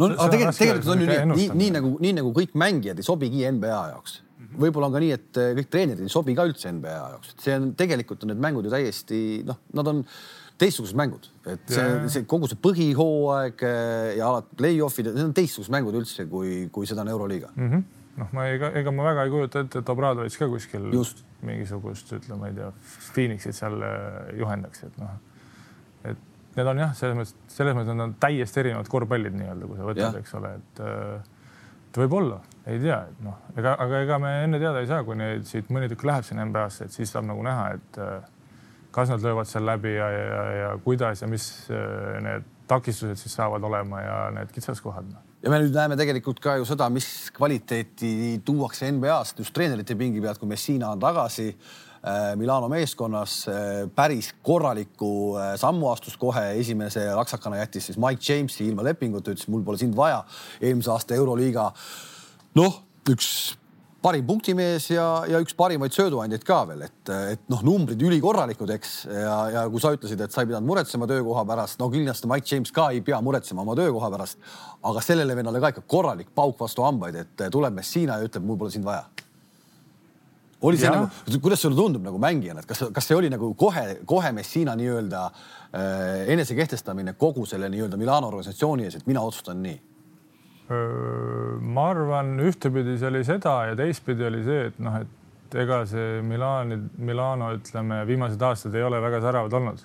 [0.00, 3.06] no aga tegelikult, tegelikult on ju nii, nii, nii nagu, nii nagu kõik mängijad ei
[3.06, 4.20] sobigi NBA jaoks.
[4.58, 7.58] võib-olla on ka nii, et kõik treenerid ei sobi ka üldse NBA jaoks, et see
[7.58, 10.04] on tegelikult on need mängud ju täiesti noh, nad on
[10.62, 15.72] teistsugused mängud, et see, see kogu see põhihooaeg eh, ja alati play-off'id, need on teistsugused
[15.74, 17.68] mängud üldse, kui, kui seda on Euroliiga mm.
[17.72, 21.22] -hmm noh, ma ei, ega ma väga ei kujuta ette, et Obradovitš ka kuskil Just.
[21.48, 22.70] mingisugust, ütleme, ma ei tea,
[23.12, 23.78] Phoenixit seal
[24.36, 25.14] juhendaks, et noh,
[26.56, 29.88] need on jah, selles mõttes, selles mõttes nad on täiesti erinevad korvpallid nii-öelda, kui sa
[29.88, 30.82] võtad, eks ole, et
[31.92, 32.38] et võib-olla,
[32.72, 35.68] ei tea, et noh, ega, aga ega me enne teada ei saa, kui neid siit
[35.72, 38.00] mõni tükk läheb sinna NBA-sse, et siis saab nagu näha, et
[38.96, 43.64] kas nad löövad seal läbi ja, ja, ja kuidas ja mis need takistused siis saavad
[43.68, 45.08] olema ja need kitsaskohad.
[45.12, 45.28] Noh.
[45.44, 50.24] ja me nüüd näeme tegelikult ka ju seda, mis kvaliteeti tuuakse NBA-st just treenerite pingi
[50.24, 51.91] pealt, kui Messina on tagasi Äh,
[52.34, 53.56] Milano meeskonnas äh,
[53.94, 59.46] päris korraliku äh, sammu astus kohe, esimese laksakana jättis siis Mike Jamesi ilma lepinguta, ütles,
[59.46, 60.24] mul pole sind vaja.
[60.60, 61.68] eelmise aasta Euroliiga
[62.58, 62.80] noh,
[63.12, 63.28] üks
[64.02, 68.96] parim punktimees ja, ja üks parimaid sööduandjaid ka veel, et, et noh, numbrid ülikorralikud, eks.
[69.06, 72.50] ja, ja kui sa ütlesid, et sa ei pidanud muretsema töökoha pärast, no kindlasti Mike
[72.50, 74.42] James ka ei pea muretsema oma töökoha pärast.
[74.82, 78.58] aga sellele vennale ka ikka korralik pauk vastu hambaid, et tuleb Messina ja ütleb, mul
[78.58, 79.06] pole sind vaja
[80.62, 80.96] oli see ja.
[80.96, 84.76] nagu, kuidas sulle tundub nagu mängijana, et kas, kas see oli nagu kohe, kohe Messina
[84.78, 89.80] nii-öelda äh, enesekehtestamine kogu selle nii-öelda Milano organisatsiooni ees, et mina otsustan nii?
[90.72, 96.22] ma arvan, ühtepidi see oli seda ja teistpidi oli see, et noh, et ega see
[96.24, 99.82] Milani, Milano, ütleme, viimased aastad ei ole väga säravad olnud.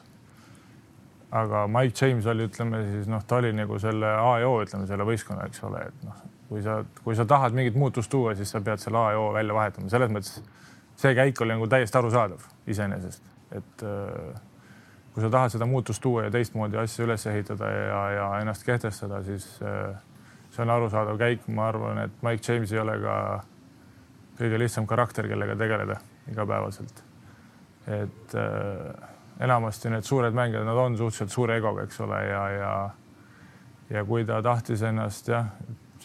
[1.32, 4.88] aga Mike James oli, ütleme siis noh, ta oli nagu selle A ja O, ütleme
[4.88, 8.52] selle võistkonna, eks ole, et noh, kui sa, kui sa tahad mingit muutust tuua, siis
[8.52, 10.42] sa pead selle A ja O välja vahetama, selles mõttes
[10.98, 13.24] see käik oli nagu täiesti arusaadav iseenesest,
[13.58, 14.38] et äh,
[15.14, 19.22] kui sa tahad seda muutust tuua ja teistmoodi asja üles ehitada ja, ja ennast kehtestada,
[19.28, 19.98] siis äh,
[20.54, 23.18] see on arusaadav käik, ma arvan, et Mike James ei ole ka
[24.38, 26.00] kõige lihtsam karakter, kellega tegeleda
[26.32, 27.04] igapäevaselt.
[27.88, 32.72] et äh, enamasti need suured mängijad, nad on suhteliselt suure egoga, eks ole, ja, ja
[33.90, 35.46] ja kui ta tahtis ennast jah,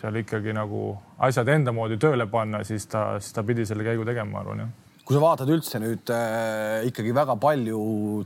[0.01, 4.07] seal ikkagi nagu asjad enda moodi tööle panna, siis ta, siis ta pidi selle käigu
[4.09, 4.73] tegema, ma arvan jah.
[5.03, 7.79] Kui sa vaatad üldse nüüd äh, ikkagi väga palju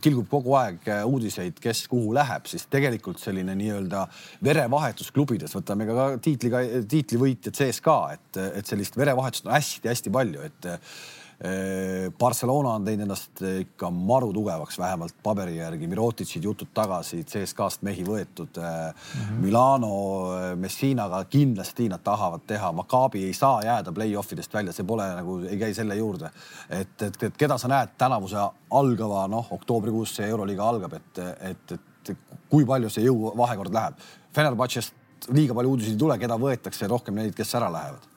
[0.04, 4.02] tilgub kogu aeg äh, uudiseid, kes kuhu läheb, siis tegelikult selline nii-öelda
[4.44, 6.60] verevahetus klubides, võtame ka tiitliga,
[6.92, 10.68] tiitlivõitjad sees ka, et, et sellist verevahetust on hästi-hästi palju, et
[12.18, 15.86] Barcelona on teinud ennast ikka maru tugevaks, vähemalt paberi järgi.
[15.86, 18.62] Mirotitšid jutud tagasi, CSKA-st mehi võetud mm.
[18.64, 19.42] -hmm.
[19.44, 19.90] Milano,
[20.56, 22.72] Messinaga kindlasti nad tahavad teha.
[22.72, 26.30] Maccabi ei saa jääda play-off idest välja, see pole nagu, ei käi selle juurde.
[26.70, 31.72] et, et, et keda sa näed tänavuse algava, noh, oktoobrikuus see Euroliiga algab, et, et,
[31.72, 32.16] et
[32.48, 33.94] kui palju see jõuvahekord läheb.
[34.32, 38.08] Fenerbahce'st liiga palju uudiseid ei tule, keda võetakse, rohkem neid, kes ära lähevad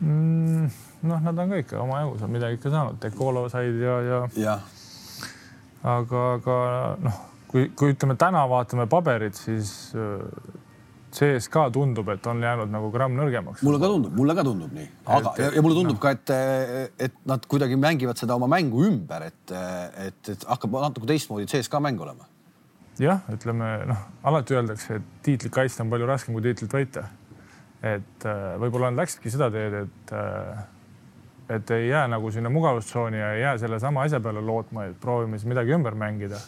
[0.00, 0.87] mm,?
[1.02, 4.54] Noh, nad on ka ikka omajagu seal midagi ikka saanud, Dekolo said ja, ja, ja..
[5.82, 6.56] aga, aga
[7.04, 7.18] noh,
[7.50, 10.24] kui, kui ütleme täna vaatame paberit, siis äh,
[11.18, 13.62] CSKA tundub, et on jäänud nagu gramm nõrgemaks.
[13.66, 16.02] mulle ka tundub, mulle ka tundub nii, aga et, ja, ja mulle tundub no.
[16.02, 19.54] ka, et, et nad kuidagi mängivad seda oma mängu ümber, et,
[20.08, 22.28] et, et hakkab natuke teistmoodi CSKA mäng olema.
[22.98, 27.06] jah, ütleme noh, alati öeldakse, et tiitlit kaitsta on palju raskem kui tiitlit võita
[27.84, 30.62] et äh, võib-olla nad läksidki seda teed, et äh,
[31.48, 35.38] et ei jää nagu sinna mugavustsooni ja ei jää sellesama asja peale lootma, et proovime
[35.38, 36.40] siis midagi ümber mängida.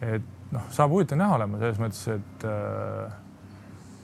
[0.00, 3.16] et noh, saab huvitav näha olema selles mõttes, et äh,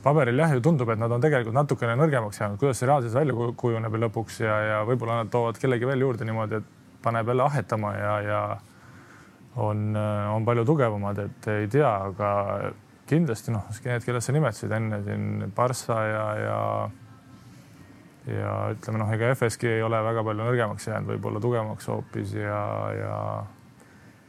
[0.05, 3.53] paberil jah, ju tundub, et nad on tegelikult natukene nõrgemaks jäänud, kuidas see reaalsuses välja
[3.57, 7.93] kujuneb lõpuks ja, ja võib-olla nad toovad kellegi veel juurde niimoodi, et paneb jälle ahetama
[7.97, 8.41] ja, ja
[9.57, 9.95] on,
[10.35, 12.31] on palju tugevamad, et ei tea, aga
[13.09, 15.25] kindlasti noh, need, kellest sa nimetasid enne siin,
[15.57, 16.61] Barca ja, ja
[18.27, 22.63] ja ütleme noh, ega FSG ei ole väga palju nõrgemaks jäänud, võib-olla tugevamaks hoopis ja,
[22.97, 23.19] ja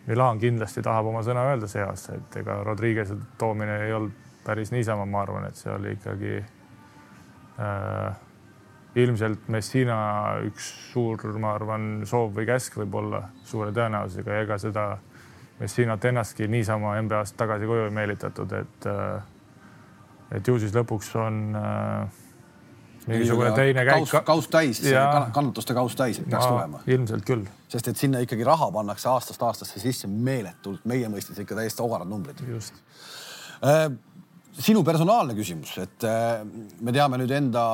[0.06, 4.70] Milan kindlasti tahab oma sõna öelda see aasta, et ega Rodriguez'e toomine ei olnud päris
[4.72, 8.20] niisama, ma arvan, et see oli ikkagi äh,
[9.02, 9.98] ilmselt Messina
[10.46, 14.86] üks suur, ma arvan, soov või käsk võib-olla suure tõenäosusega, ega seda
[15.56, 19.24] Messinat ennastki niisama NBA-st tagasi koju ei meelitatud, et äh,
[20.36, 22.25] et ju siis lõpuks on äh,
[23.08, 24.06] mingisugune teine käik.
[24.06, 24.82] kaus, kaus täis,
[25.34, 26.82] kannatuste kaus täis peaks tulema.
[26.88, 27.46] ilmselt küll.
[27.72, 32.10] sest et sinna ikkagi raha pannakse aastast aastasse sisse meeletult, meie mõistes ikka täiesti ogarad
[32.10, 32.42] numbrid.
[32.50, 32.82] just
[33.64, 33.90] äh,.
[34.56, 36.42] sinu personaalne küsimus, et äh,
[36.82, 37.66] me teame nüüd enda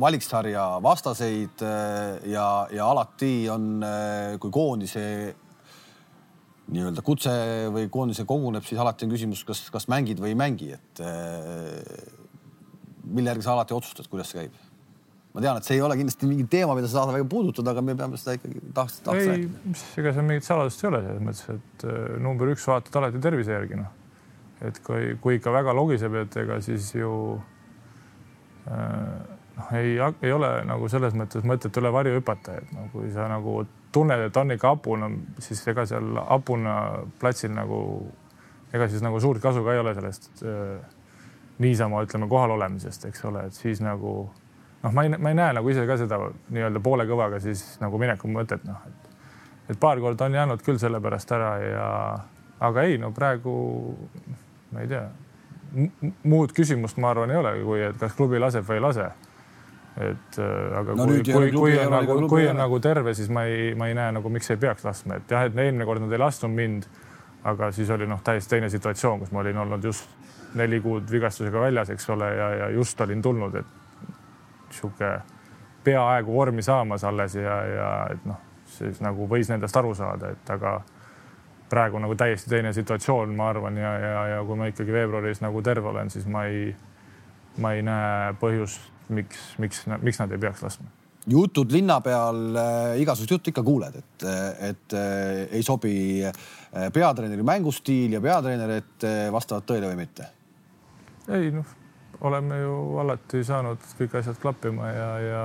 [0.00, 5.04] valiksarja vastaseid äh, ja, ja alati on, äh, kui koondise
[6.68, 7.32] nii-öelda kutse
[7.72, 12.17] või koondise koguneb, siis alati on küsimus, kas, kas mängid või ei mängi, et äh,
[13.08, 14.64] mille järgi sa alati otsustad, kuidas see käib?
[15.34, 17.84] ma tean, et see ei ole kindlasti mingi teema, mida sa saad väga puudutada, aga
[17.84, 19.46] me peame seda ikkagi tahaks, tahaks ei,
[20.00, 23.54] ega seal mingit saladust ei ole selles mõttes, et äh, number üks vaatad alati tervise
[23.54, 23.92] järgi noh.
[24.64, 27.12] et kui, kui ikka väga logiseb, et ega siis ju
[28.72, 29.18] äh,
[29.58, 33.28] noh, ei, ei ole nagu selles mõttes mõtet üle varju hüpata, et no kui sa
[33.30, 33.60] nagu
[33.94, 35.10] tunned, et on ikka hapuna,
[35.44, 36.78] siis ega seal hapuna
[37.20, 37.80] platsil nagu,
[38.72, 40.97] ega siis nagu suurt kasu ka ei ole sellest äh,
[41.58, 44.14] niisama ütleme kohal olemisest, eks ole, et siis nagu
[44.82, 46.20] noh, ma ei, ma ei näe nagu ise ka seda
[46.54, 49.22] nii-öelda poole kõvaga siis nagu mineku mõtet, noh, et,
[49.74, 51.88] et paar korda on jäänud küll sellepärast ära ja
[52.68, 53.54] aga ei, no praegu
[54.72, 55.06] ma ei tea,
[56.24, 59.10] muud küsimust, ma arvan, ei ole, kui et kas klubi laseb või ei lase
[59.98, 63.44] et äh, aga no, kui, kui, kui on nagu, kui on nagu terve, siis ma
[63.50, 66.14] ei, ma ei näe nagu, miks ei peaks laskma, et jah, et eelmine kord nad
[66.14, 66.88] ei lasknud mind.
[67.48, 70.08] aga siis oli noh, täiesti teine situatsioon, kus ma olin olnud just
[70.54, 75.12] neli kuud vigastusega väljas, eks ole, ja, ja just olin tulnud, et sihuke
[75.84, 78.40] peaaegu vormi saamas alles ja, ja et noh,
[78.78, 80.78] siis nagu võis nendest aru saada, et aga
[81.68, 85.62] praegu nagu täiesti teine situatsioon, ma arvan, ja, ja, ja kui ma ikkagi veebruaris nagu
[85.64, 86.70] terve olen, siis ma ei,
[87.60, 90.94] ma ei näe põhjust miks, miks, miks nad ei peaks laskma?
[91.28, 94.26] jutud linna peal äh,, igasugust juttu ikka kuuled, et,
[94.70, 95.92] et äh, ei sobi
[96.94, 100.30] peatreeneri mängustiil ja peatreener, et äh, vastavad tõele või mitte?
[101.28, 101.76] Ei noh,
[102.20, 105.42] oleme ju alati saanud kõik asjad klappima ja, ja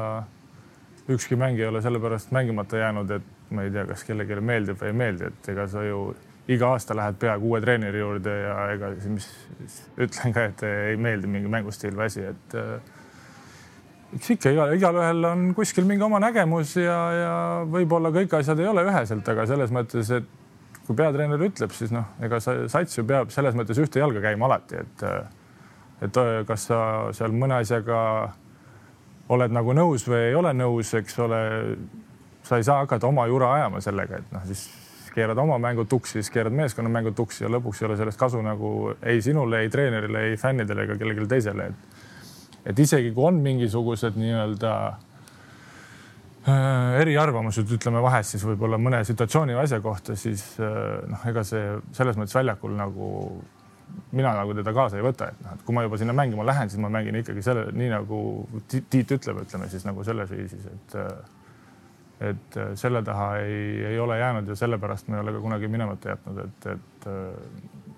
[1.14, 4.92] ükski mäng ei ole sellepärast mängimata jäänud, et ma ei tea, kas kellelegi meeldib või
[4.92, 6.14] ei meeldi, et ega sa ju
[6.52, 9.28] iga aasta lähed peaaegu uue treeneri juurde ja ega mis
[10.02, 12.74] ütlen ka, et ei meeldi mingi mängustiil või asi, et äh,
[14.18, 17.36] eks ikka igal, igalühel on kuskil mingi oma nägemus ja, ja
[17.70, 20.28] võib-olla kõik asjad ei ole üheselt, aga selles mõttes, et
[20.88, 24.84] kui peatreener ütleb, siis noh, ega sats ju peab selles mõttes ühte jalga käima alati,
[24.84, 25.08] et
[26.02, 26.80] et kas sa
[27.14, 28.00] seal mõne asjaga
[29.34, 31.42] oled nagu nõus või ei ole nõus, eks ole.
[32.44, 34.66] sa ei saa hakata oma jura ajama sellega, et noh, siis
[35.14, 38.42] keerad oma mängud tuksi, siis keerad meeskonna mängud tuksi ja lõpuks ei ole sellest kasu
[38.44, 43.40] nagu ei sinule, ei treenerile, ei fännidele ega kellelegi teisele, et et isegi kui on
[43.44, 44.74] mingisugused nii-öelda
[46.48, 51.44] äh, eriarvamused, ütleme vahest siis võib-olla mõne situatsiooni või asja kohta, siis äh, noh, ega
[51.48, 53.10] see selles mõttes väljakul nagu
[54.12, 56.72] mina nagu teda kaasa ei võta, et noh, et kui ma juba sinna mängima lähen,
[56.72, 58.20] siis ma mängin ikkagi selle nii nagu
[58.70, 61.14] Tiit ütleb, ütleme siis nagu selles viisis, et äh,
[62.24, 66.14] et selle taha ei, ei ole jäänud ja sellepärast me ei ole ka kunagi minemata
[66.14, 67.08] jätnud, et, et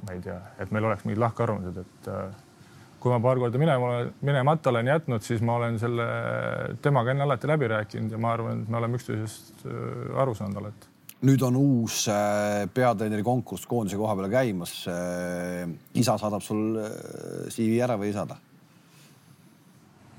[0.02, 2.10] ma ei tea, et meil oleks mingid lahkarvamused, et
[3.06, 3.90] kui ma paar korda minema,
[4.26, 6.06] minemata olen jätnud, siis ma olen selle
[6.82, 10.58] temaga enne alati läbi rääkinud ja ma arvan, et me oleme üksteisest äh, aru saanud
[10.64, 10.90] alati.
[11.26, 14.74] Nüüd on uus äh, peatreeneri konkurss koondise koha peale käimas.
[14.92, 15.66] Äh,
[15.98, 16.78] isa saadab sul
[17.54, 18.38] CV ära või ei saada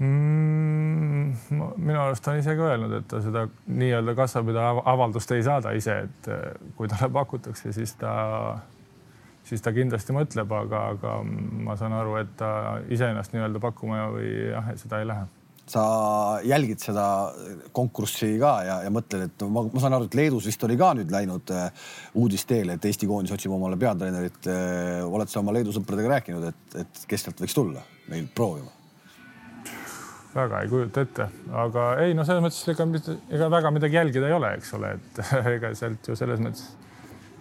[0.03, 1.35] mm,?
[1.77, 5.99] minu arust on ise ka öelnud, et ta seda nii-öelda kassapidaja avaldust ei saada ise,
[6.07, 6.31] et
[6.79, 8.14] kui talle pakutakse, siis ta
[9.47, 11.16] siis ta kindlasti mõtleb, aga, aga
[11.66, 12.51] ma saan aru, et ta
[12.92, 15.27] iseennast nii-öelda pakkuma või jah, seda ei lähe
[15.70, 15.83] sa
[16.46, 17.05] jälgid seda
[17.74, 20.92] konkurssi ka ja, ja mõtled, et ma, ma saan aru, et Leedus vist oli ka
[20.98, 25.02] nüüd läinud äh, uudisteele, et Eesti koondis otsib omale peatreenerit äh,.
[25.07, 28.70] oled sa oma Leedu sõpradega rääkinud, et, et kes sealt võiks tulla meil proovima?
[30.37, 31.26] väga ei kujuta ette,
[31.64, 35.22] aga ei no selles mõttes ega, ega väga midagi jälgida ei ole, eks ole, et
[35.57, 36.68] ega sealt ju selles mõttes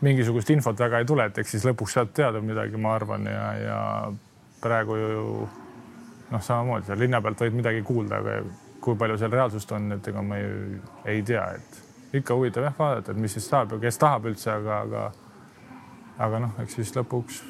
[0.05, 3.45] mingisugust infot väga ei tule, et eks siis lõpuks saad teada midagi, ma arvan, ja,
[3.59, 3.79] ja
[4.63, 5.21] praegu ju
[6.31, 8.39] noh, samamoodi seal linna pealt võid midagi kuulda, aga
[8.81, 10.79] kui palju seal reaalsust on, et ega ma ju
[11.11, 14.51] ei tea, et ikka huvitav jah vaadata, et mis siis saab ja kes tahab üldse,
[14.53, 15.05] aga, aga
[16.25, 17.41] aga noh, eks siis lõpuks,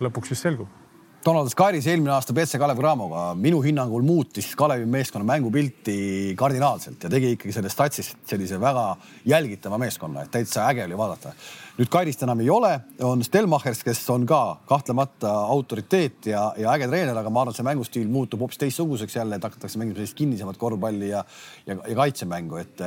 [0.00, 0.76] lõpuks siis selgub
[1.20, 7.10] Donald Scaris eelmine aasta BC Kalevi Cramoga minu hinnangul muutis Kalevi meeskonna mängupilti kardinaalselt ja
[7.12, 8.86] tegi ikkagi sellest Tatsist sellise väga
[9.28, 11.34] jälgitava meeskonna, et täitsa äge oli vaadata.
[11.80, 12.74] Nüüd Kairist enam ei ole,
[13.08, 17.60] on Stelmachers, kes on ka kahtlemata autoriteet ja, ja äge treener, aga ma arvan, et
[17.60, 21.22] see mängustiil muutub hoopis teistsuguseks jälle, et hakatakse mängima sellist kinnisemat korvpalli ja,
[21.64, 22.82] ja, ja kaitsemängu, et,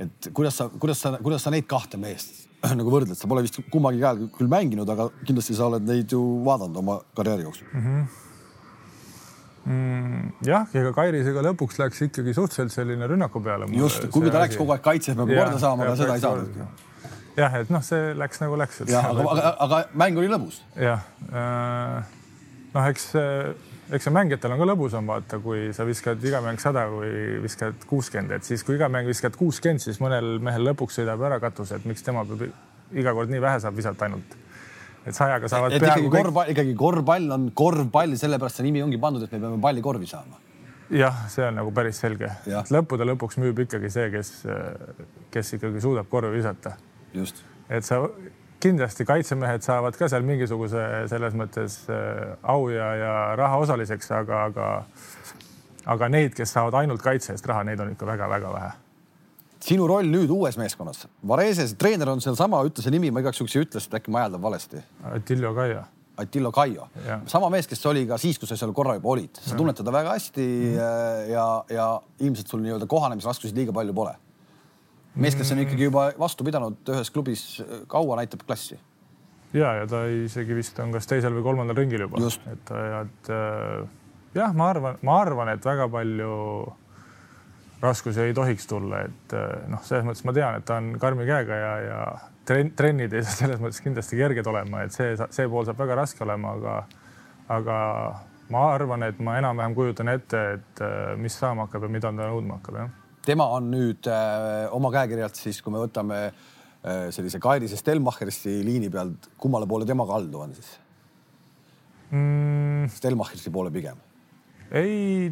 [0.00, 2.46] et kuidas sa, kuidas sa, kuidas sa neid kahte meest
[2.80, 6.22] nagu võrdled, sa pole vist kummagi käel küll mänginud, aga kindlasti sa oled neid ju
[6.48, 7.84] vaadanud oma karjääri jooksul mm.
[7.84, 8.24] -hmm.
[9.68, 13.66] Mm, jah, ega Kairisega lõpuks läks ikkagi suhteliselt selline rünnaku peale.
[13.76, 16.86] just, kuigi ta läks kogu aeg kaitses peab korda saama, aga seda ei saanud.
[17.38, 18.82] Jah, et noh, see läks nagu läks.
[18.88, 20.60] aga, aga, aga mäng oli lõbus.
[20.76, 22.14] jah, äh,
[22.74, 23.12] noh, eks
[23.94, 27.86] eks see mängijatel on ka lõbusam vaata, kui sa viskad iga mäng sada või viskad
[27.88, 31.72] kuuskümmend, et siis kui iga mäng viskad kuuskümmend, siis mõnel mehel lõpuks sõidab ära katus,
[31.76, 32.44] et miks tema peab
[32.98, 34.36] iga kord nii vähe saab visata ainult.
[35.06, 39.00] et sajaga saavad et peaaegu ikkagi korvpall, ikkagi korvpall on korvpall, sellepärast see nimi ongi
[39.00, 40.36] pandud, et me peame palli korvi saama.
[40.92, 42.28] jah, see on nagu päris selge.
[42.74, 44.34] lõppude lõpuks müüb ikkagi see, kes,
[45.32, 46.76] kes ikkagi suudab korvi visata.
[47.18, 47.44] Just.
[47.68, 48.02] et sa
[48.62, 54.42] kindlasti kaitsemehed saavad ka seal mingisuguse selles mõttes äh, au ja, ja raha osaliseks, aga,
[54.50, 54.70] aga,
[55.94, 58.72] aga neid, kes saavad ainult kaitse eest raha, neid on ikka väga-väga vähe.
[59.68, 63.56] sinu roll nüüd uues meeskonnas, Vareses treener on sealsama, ütle see nimi, ma igaks juhuks
[63.56, 64.82] ei ütle, sest äkki ma hääldan valesti.
[65.12, 65.84] Attilio Kaia.
[66.18, 66.88] Attillo Kaio,
[67.30, 69.92] sama mees, kes oli ka siis, kui sa seal korra juba olid, sa tunned teda
[69.94, 71.28] väga hästi mm -hmm.
[71.30, 74.16] ja, ja ilmselt sul nii-öelda kohanemisraskusi liiga palju pole
[75.22, 77.44] mees, kes on ikkagi juba vastu pidanud ühes klubis
[77.90, 78.78] kaua, näitab klassi.
[79.52, 82.20] ja, ja ta isegi vist on kas teisel või kolmandal ringil juba.
[82.52, 83.88] et, et äh,
[84.38, 86.34] jah, ma arvan, ma arvan, et väga palju
[87.82, 91.26] raskusi ei tohiks tulla, et äh, noh, selles mõttes ma tean, et ta on karmi
[91.28, 91.98] käega ja, ja
[92.48, 96.00] trenn, trennid ei saa selles mõttes kindlasti kerged olema, et see, see pool saab väga
[96.02, 96.78] raske olema, aga,
[97.58, 97.76] aga
[98.54, 102.30] ma arvan, et ma enam-vähem kujutan ette, et äh, mis saama hakkab ja mida ta
[102.30, 102.96] nõudma hakkab, jah
[103.28, 108.90] tema on nüüd äh, oma käekirjalt siis, kui me võtame äh, sellise Kairise Stelmachersi liini
[108.92, 110.70] pealt, kummale poole tema kaldu on siis
[112.10, 112.88] mm.?
[112.94, 114.00] Stelmachersi poole pigem.
[114.72, 115.28] ei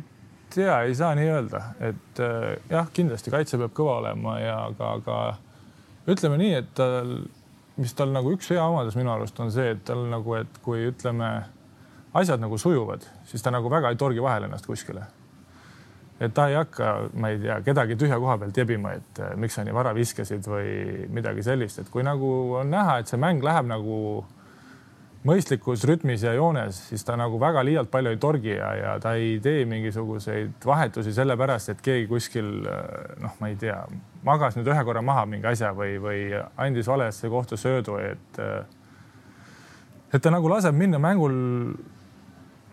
[0.52, 4.92] tea, ei saa nii öelda, et äh, jah, kindlasti kaitse peab kõva olema ja aga,
[5.00, 7.18] aga ütleme nii, et tal,
[7.80, 10.86] mis tal nagu üks hea omadus minu arust on see, et tal nagu, et kui
[10.92, 11.30] ütleme,
[12.16, 15.04] asjad nagu sujuvad, siis ta nagu väga ei torgi vahele ennast kuskile
[16.20, 19.58] et ta ei hakka, ma ei tea, kedagi tühja koha pealt jebima, et eh, miks
[19.58, 22.30] sa nii vara viskasid või midagi sellist, et kui nagu
[22.62, 23.98] on näha, et see mäng läheb nagu
[25.26, 29.16] mõistlikus rütmis ja joones, siis ta nagu väga liialt palju ei torgi ja, ja ta
[29.18, 33.82] ei tee mingisuguseid vahetusi sellepärast, et keegi kuskil eh, noh, ma ei tea,
[34.24, 36.22] magas nüüd ühe korra maha mingi asja või, või
[36.56, 38.64] andis valesse kohta söödu, et eh,
[40.14, 41.34] et ta nagu laseb minna mängul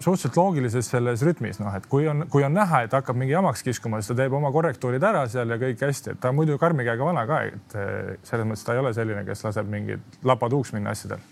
[0.03, 3.63] suhteliselt loogilises selles rütmis, noh, et kui on, kui on näha, et hakkab mingi jamaks
[3.65, 6.57] kiskuma, siis ta teeb oma korrektuurid ära seal ja kõik hästi, et ta on muidu
[6.61, 10.19] karmi käega vana ka, et eh, selles mõttes ta ei ole selline, kes laseb mingid
[10.27, 11.23] lapad-uuks minna asjadel.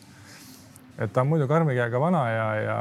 [0.97, 2.77] et ta on muidu karmi käega vana ja, ja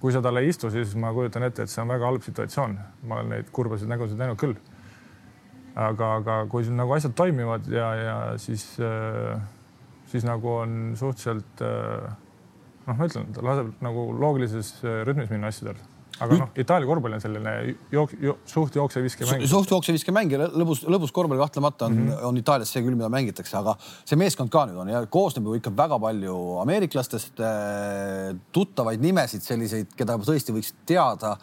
[0.00, 2.78] kui sa talle ei istu, siis ma kujutan ette, et see on väga halb situatsioon.
[3.08, 4.56] ma olen neid kurbasid nägusid näinud küll.
[5.74, 9.38] aga, aga kui nagu asjad toimivad ja, ja siis, eh,
[10.12, 12.12] siis nagu on suhteliselt äh,
[12.84, 15.80] noh, ma ütlen, ta laseb nagu loogilises äh, rütmis minna asjadel.
[16.22, 17.52] aga noh, Itaalia korvpall on selline
[17.90, 19.46] jook, jook, suht jookse-viske mäng.
[19.50, 22.28] suht jookse-viske mäng ja lõbus, lõbus korvpall kahtlemata on mm, -hmm.
[22.28, 25.56] on Itaalias see küll, mida mängitakse, aga see meeskond ka nüüd on ja koosneb ju
[25.58, 31.36] ikka väga palju ameeriklastest, äh, tuttavaid nimesid, selliseid, keda tõesti võiks teada.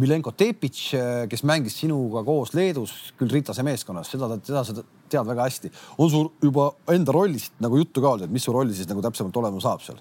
[0.00, 5.26] Milenko Tepic, äh, kes mängis sinuga koos Leedus, küll Ritase meeskonnas, seda, seda sa tead
[5.26, 5.70] väga hästi.
[5.98, 9.02] on sul juba enda rollist nagu juttu ka olnud, et mis su roll siis nagu
[9.02, 10.00] täpsemalt olema saab seal?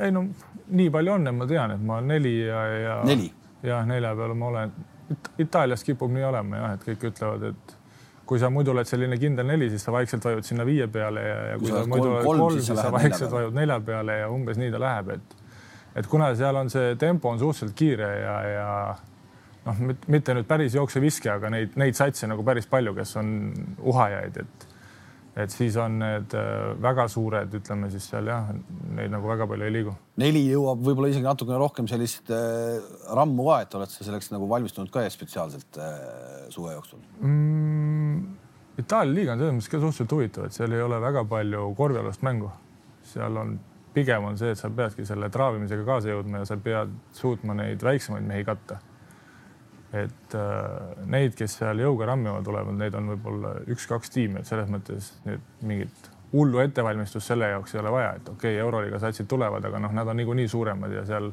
[0.00, 0.26] Ei no
[0.74, 2.98] nii palju on, et ma tean, et ma neli ja, ja.
[3.62, 4.74] jah, nelja peal ma olen
[5.12, 5.30] It.
[5.38, 7.74] Itaalias kipub nii olema jah, et kõik ütlevad, et
[8.24, 11.40] kui sa muidu oled selline kindel neli, siis sa vaikselt vajud sinna viie peale ja,
[11.50, 14.30] ja kui, kui sa muidu oled kolm, kolm, siis sa vaikselt vajud nelja peale ja
[14.32, 15.42] umbes nii ta läheb, et
[16.00, 18.68] et kuna seal on see tempo on suhteliselt kiire ja, ja
[19.66, 23.28] noh, mitte nüüd päris jookseviske, aga neid, neid satse nagu päris palju, kes on
[23.92, 24.66] uhajaid, et
[25.34, 28.52] et siis on need äh, väga suured, ütleme siis seal jah,
[28.94, 29.94] neid nagu väga palju ei liigu.
[30.22, 32.78] neli jõuab võib-olla isegi natukene rohkem sellist äh,
[33.18, 35.92] rammu ka, et oled sa selleks nagu valmistunud ka spetsiaalselt äh,
[36.54, 38.40] suve jooksul mm,?
[38.78, 42.24] Itaalia liiga on selles mõttes ka suhteliselt huvitav, et seal ei ole väga palju korvialast
[42.26, 42.48] mängu.
[43.06, 43.52] seal on,
[43.94, 47.82] pigem on see, et sa peadki selle traavimisega kaasa jõudma ja sa pead suutma neid
[47.86, 48.80] väiksemaid mehi katta
[49.94, 54.70] et äh, neid, kes seal jõuga rammima tulevad, neid on võib-olla üks-kaks tiimi, et selles
[54.72, 59.28] mõttes nüüd mingit hullu ettevalmistust selle jaoks ei ole vaja, et okei okay,, euroliiga satsid
[59.30, 61.30] tulevad, aga noh, nad on niikuinii suuremad ja seal,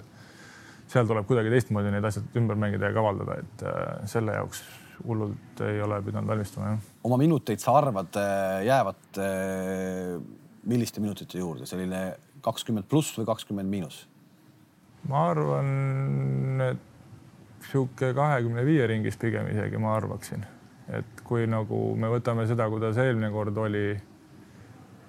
[0.92, 3.82] seal tuleb kuidagi teistmoodi need asjad ümber mängida ja kavaldada, et äh,
[4.12, 4.62] selle jaoks
[5.08, 6.94] hullult ei ole pidanud valmistuma, jah.
[7.10, 9.22] oma minuteid sa arvad äh, jäävat
[10.70, 12.04] milliste minutite juurde, selline
[12.46, 14.04] kakskümmend pluss või kakskümmend miinus?
[15.10, 15.70] ma arvan,
[16.68, 16.91] et
[17.70, 20.46] sihuke kahekümne viie ringis pigem isegi ma arvaksin,
[20.98, 23.86] et kui nagu me võtame seda, kuidas eelmine kord oli,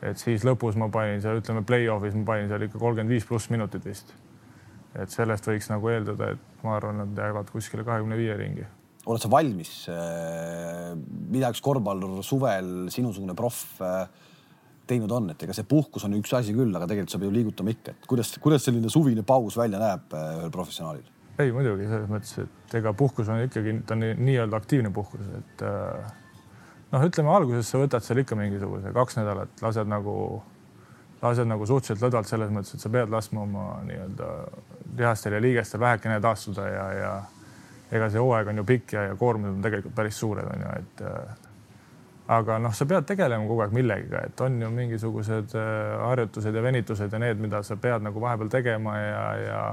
[0.02, 3.50] et siis lõpus ma panin seal, ütleme play-off'is ma panin seal ikka kolmkümmend viis pluss
[3.54, 4.14] minutit vist.
[4.92, 8.66] et sellest võiks nagu eeldada, et ma arvan, nad jäävad kuskile kahekümne viie ringi.
[9.06, 10.92] oled sa valmis, äh,
[11.32, 14.04] mida üks korvpallur suvel, sinusugune proff äh,
[14.86, 17.36] teinud on, et ega see puhkus on üks asi küll, aga tegelikult sa pead ju
[17.38, 21.08] liigutama ikka, et kuidas, kuidas selline suvine paus välja näeb äh, ühel professionaalil?
[21.40, 25.64] Ei muidugi selles mõttes, et ega puhkus on ikkagi, ta on nii-öelda aktiivne puhkus, et
[25.66, 26.10] äh,
[26.92, 30.16] noh, ütleme alguses sa võtad seal ikka mingisuguse kaks nädalat, lased nagu,
[31.22, 34.32] lased nagu suhteliselt lõdvalt selles mõttes, et sa pead laskma oma nii-öelda
[34.98, 37.14] lihastel ja liigestel vähekene taastuda ja, ja
[37.92, 40.74] ega see hooaeg on ju pikk ja, ja koormused on tegelikult päris suured, on ju,
[40.82, 41.48] et äh,
[42.36, 46.64] aga noh, sa pead tegelema kogu aeg millegiga, et on ju mingisugused äh, harjutused ja
[46.64, 49.64] venitused ja need, mida sa pead nagu vahepeal tegema ja, ja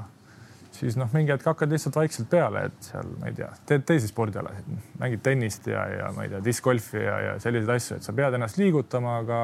[0.80, 4.10] siis noh, mingi hetk hakkad lihtsalt vaikselt peale, et seal, ma ei tea, teed teisi
[4.10, 4.70] spordialasid,
[5.02, 8.38] mängid tennist ja, ja ma ei tea, diskgolfi ja, ja selliseid asju, et sa pead
[8.38, 9.40] ennast liigutama, aga,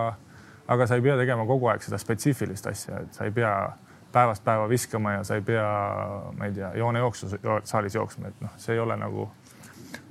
[0.71, 3.55] aga sa ei pea tegema kogu aeg seda spetsiifilist asja, et sa ei pea
[4.15, 5.65] päevast päeva viskama ja sa ei pea,
[6.37, 7.33] ma ei tea, joonejooksu
[7.67, 9.27] saalis jooksma, et noh, see ei ole nagu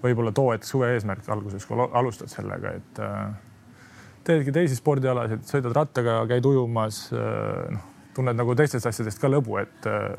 [0.04, 3.24] võib-olla too hetk suve eesmärk alguses, kui alustad sellega, et äh,
[4.28, 9.56] teedki teisi spordialasid, sõidad rattaga, käid ujumas äh,, noh, tunned nagu teistest asjadest ka lõbu,
[9.62, 10.12] et äh,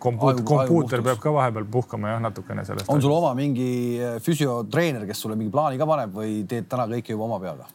[0.00, 2.88] kompuuter, kompuuter peab ka vahepeal puhkama jah, natukene sellest.
[2.92, 3.70] on sul oma mingi
[4.00, 7.68] eh, füsiotreener, kes sulle mingi plaani ka paneb või teed täna kõike juba oma peaga?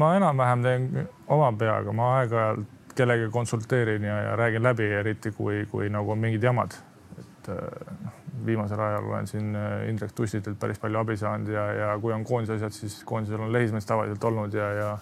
[0.00, 0.88] ma enam-vähem teen
[1.36, 6.20] oma peaga, ma aeg-ajalt kellegagi konsulteerin ja, ja räägin läbi, eriti kui, kui nagu on
[6.20, 6.76] mingid jamad.
[7.20, 8.10] et eh,
[8.46, 12.24] viimasel ajal olen siin eh, Indrek Tussitelt päris palju abi saanud ja, ja kui on
[12.24, 14.92] koondise asjad, siis koondisel on lehismees tavaliselt olnud ja, ja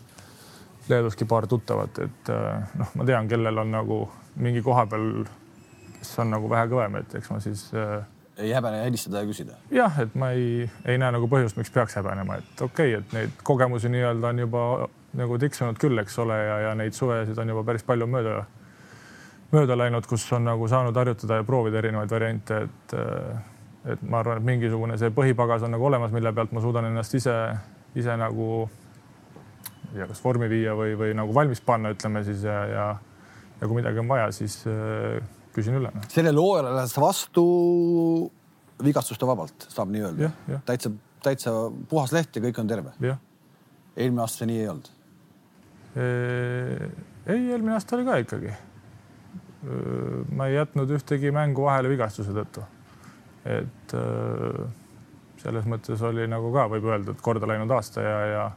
[0.91, 2.31] Leeduski paar tuttavat, et
[2.81, 3.99] noh, ma tean, kellel on nagu
[4.43, 5.05] mingi koha peal
[6.01, 8.01] kes on nagu vähe kõvem, et eks ma siis äh,
[8.41, 9.59] ei häbene helistada ja küsida?
[9.75, 13.15] jah, et ma ei, ei näe nagu põhjust, miks peaks häbenema, et okei okay,, et
[13.17, 14.65] neid kogemusi nii-öelda on juba
[15.21, 18.45] nagu tiksunud küll, eks ole, ja, ja neid suvesid on juba päris palju mööda,
[19.51, 23.49] mööda läinud, kus on nagu saanud harjutada ja proovida erinevaid variante, et äh,
[23.91, 27.15] et ma arvan, et mingisugune see põhipagas on nagu olemas, mille pealt ma suudan ennast
[27.17, 27.37] ise,
[27.97, 28.49] ise nagu
[29.91, 32.89] ei tea, kas vormi viia või, või nagu valmis panna, ütleme siis ja, ja
[33.61, 35.21] ja kui midagi on vaja, siis äh,
[35.55, 35.93] küsin üle.
[36.09, 37.45] sellele hooajale lähed sa vastu
[38.85, 40.31] vigastuste vabalt, saab nii öelda.
[40.67, 40.93] täitsa,
[41.25, 41.53] täitsa
[41.91, 42.95] puhas leht ja kõik on terve.
[43.97, 44.91] eelmine aasta see nii ei olnud?
[47.27, 48.55] ei, eelmine aasta oli ka ikkagi.
[50.37, 52.65] ma ei jätnud ühtegi mängu vahele vigastuse tõttu.
[53.45, 53.97] et
[55.41, 58.51] selles mõttes oli nagu ka võib öelda, et korda läinud aasta ja, ja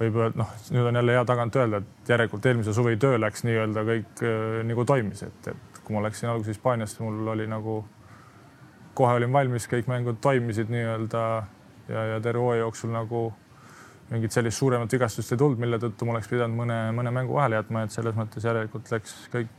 [0.00, 3.44] võib öelda, noh, nüüd on jälle hea tagant öelda, et järelikult eelmise suvi töö läks
[3.44, 4.22] nii-öelda kõik
[4.68, 7.80] nagu toimis, et, et kui ma läksin alguses Hispaaniasse, mul oli nagu,
[8.94, 11.22] kohe olin valmis, kõik mängud toimisid nii-öelda
[11.90, 13.24] ja, ja terve hooaja jooksul nagu
[14.10, 17.58] mingit sellist suuremat vigastust ei tulnud, mille tõttu ma oleks pidanud mõne, mõne mängu vahele
[17.58, 19.50] jätma, et selles mõttes järelikult läks kõik,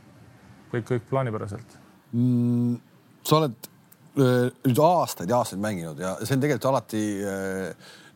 [0.72, 1.76] kõik, kõik plaanipäraselt
[2.12, 2.80] mm,.
[3.28, 3.71] sa oled
[4.18, 7.02] nüüd aastaid ja aastaid mänginud ja see on tegelikult alati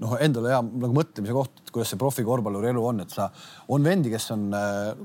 [0.02, 3.30] noh, endale hea nagu mõtlemise koht, et kuidas see profikorvpalluri elu on, et sa,
[3.72, 4.46] on vendi, kes on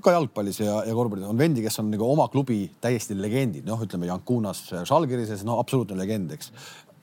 [0.04, 3.80] ka jalgpallis ja, ja korvpallis on vendi, kes on nagu oma klubi täiesti legendid, noh,
[3.86, 6.52] ütleme Jankunas, Žalgirises, no absoluutne legend, eks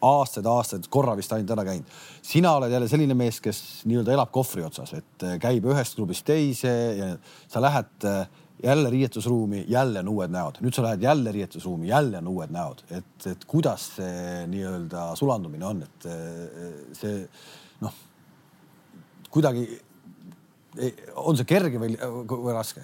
[0.04, 1.96] aastaid-aastaid korra vist ainult ära käinud.
[2.22, 6.74] sina oled jälle selline mees, kes nii-öelda elab kohvri otsas, et käib ühest klubist teise
[6.98, 7.08] ja
[7.48, 8.06] sa lähed
[8.62, 12.82] jälle riietusruumi, jälle on uued näod, nüüd sa lähed jälle riietusruumi, jälle on uued näod,
[12.90, 16.08] et, et kuidas see nii-öelda sulandumine on, et
[16.98, 17.20] see
[17.84, 17.94] noh,
[19.30, 19.68] kuidagi
[21.16, 22.82] on see kerge või, või raske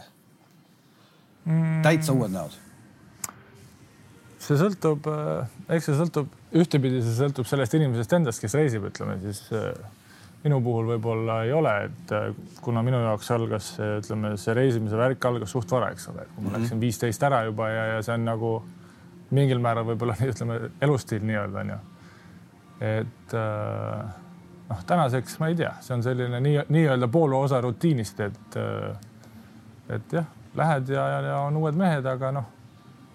[1.45, 1.83] mm.?
[1.87, 2.55] täitsa uued näod.
[4.45, 5.11] see sõltub,
[5.69, 9.43] eks see sõltub, ühtepidi see sõltub sellest inimesest endast, kes reisib, ütleme siis
[10.45, 12.27] minu puhul võib-olla ei ole, et äh,
[12.65, 16.45] kuna minu jaoks algas see, ütleme, see reisimise värk algas suht vara, eks ole, kui
[16.45, 16.59] ma -hmm.
[16.59, 18.51] läksin viisteist ära juba ja, ja see on nagu
[19.31, 21.79] mingil määral võib-olla ütleme elustiil nii-öelda onju.
[22.81, 24.15] et äh,
[24.69, 28.99] noh, tänaseks ma ei tea, see on selline nii, nii-öelda pool osa rutiinist, et äh,
[29.89, 30.27] et jah,
[30.57, 32.51] lähed ja, ja, ja on uued mehed, aga noh,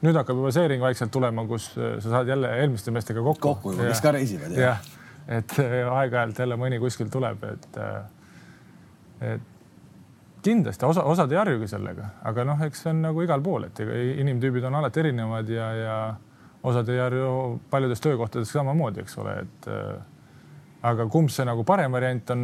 [0.02, 3.54] nüüd hakkab juba see ring vaikselt tulema, kus sa saad jälle eelmiste meestega kokku.
[3.54, 4.58] kokku juba, kes ka reisivad.
[4.58, 4.82] jah
[5.30, 9.48] et äh, aeg-ajalt jälle mõni kuskil tuleb, et, äh, et
[10.44, 13.82] kindlasti osa, osad ei harjugi sellega, aga noh, eks see on nagu igal pool, et
[13.84, 15.98] inimtüübid on alati erinevad ja, ja
[16.64, 20.00] osad ei harju paljudes töökohtades samamoodi, eks ole, et äh,
[20.90, 22.44] aga kumb see nagu parem variant on,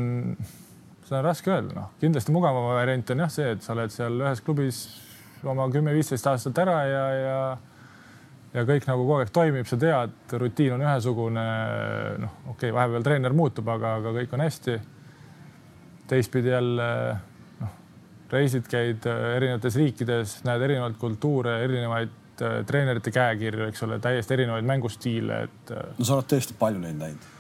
[1.05, 4.19] seda on raske öelda, noh, kindlasti mugavam variant on jah see, et sa oled seal
[4.21, 4.83] ühes klubis
[5.45, 7.39] oma kümme-viisteist aastat ära ja, ja
[8.55, 11.45] ja kõik nagu kogu aeg toimib, sa tead, rutiin on ühesugune.
[12.23, 14.79] noh, okei okay,, vahepeal treener muutub, aga, aga kõik on hästi.
[16.07, 16.89] teistpidi jälle
[17.61, 17.77] noh,
[18.31, 24.37] reisid, käid äh, erinevates riikides, näed erinevaid kultuure, erinevaid äh, treenerite käekirju, eks ole, täiesti
[24.37, 25.71] erinevaid mängustiile, et.
[25.71, 27.31] Äh, no sa oled tõesti palju neid näinud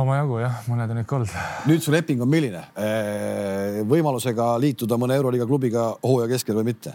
[0.00, 1.32] omajagu jah, mõned on ikka olnud.
[1.68, 2.62] nüüd su leping on milline?
[3.90, 6.94] võimalusega liituda mõne Euroliiga klubiga hooaja keskel või mitte?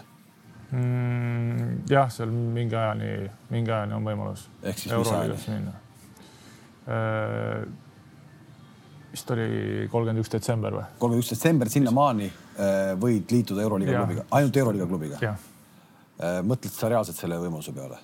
[0.70, 1.82] Mm,?
[1.90, 3.10] jah, seal mingi ajani,
[3.52, 4.46] mingi ajani on võimalus.
[4.62, 5.74] ehk siis mis ajani?
[6.86, 7.64] Äh,
[9.10, 10.84] vist oli kolmkümmend üks detsember või?
[11.00, 15.32] kolmkümmend üks detsember, sinnamaani äh, võid liituda Euroliiga klubiga, ainult Euroliiga klubiga?
[16.16, 18.02] Äh, mõtled sa reaalselt selle võimaluse peale?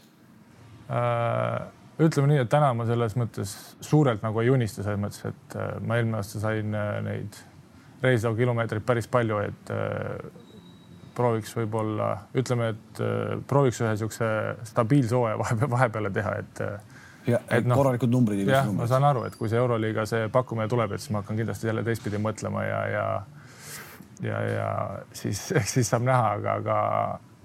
[2.02, 5.54] ütleme nii, et täna ma selles mõttes suurelt nagu ei unista, selles mõttes, et
[5.86, 6.74] ma eelmine aasta sain
[7.06, 7.38] neid
[8.02, 9.72] reisilaua kilomeetreid päris palju, et
[11.16, 12.08] prooviks võib-olla,
[12.38, 14.28] ütleme, et äh, prooviks ühe niisuguse
[14.68, 17.02] stabiilse hooaja vahepeal, vahepeale teha, et äh,
[17.34, 18.46] ja, et no, korralikud numbrid.
[18.48, 21.38] jah, ma saan aru, et kui see Euroliiga see pakkumine tuleb, et siis ma hakkan
[21.40, 23.06] kindlasti jälle teistpidi mõtlema ja, ja
[24.22, 24.70] ja, ja
[25.16, 26.78] siis, eks siis saab näha, aga, aga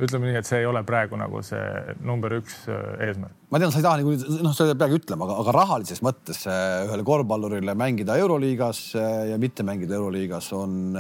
[0.04, 3.34] ütleme nii, et see ei ole praegu nagu see number üks äh, eesmärk.
[3.50, 4.16] ma tean, sa ei taha nagu
[4.46, 9.66] noh, sa ei peagi ütlema, aga, aga rahalises mõttes ühele korvpallurile mängida Euroliigas ja mitte
[9.68, 10.96] mängida Euroliigas on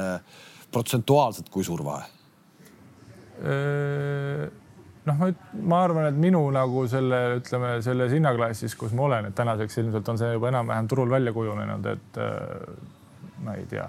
[0.74, 2.16] protsentuaalselt kui suur vahe?
[5.07, 5.21] Noh,
[5.61, 10.09] ma, arvan, et minu nagu selle, ütleme selles hinnaklassis, kus ma olen, et tänaseks ilmselt
[10.13, 12.21] on see juba enam-vähem turul välja kujunenud, et
[13.45, 13.88] ma ei tea,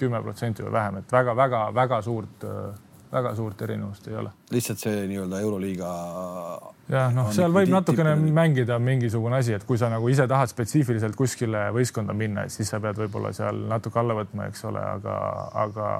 [0.00, 2.46] kümme protsenti või vähem, et väga-väga-väga suurt,
[3.12, 4.32] väga suurt erinevust ei ole.
[4.54, 5.90] lihtsalt see nii-öelda Euroliiga.
[6.88, 11.18] jah, noh, seal võib natukene mängida mingisugune asi, et kui sa nagu ise tahad spetsiifiliselt
[11.18, 15.16] kuskile võistkonda minna, et siis sa pead võib-olla seal natuke alla võtma, eks ole, aga,
[15.66, 15.90] aga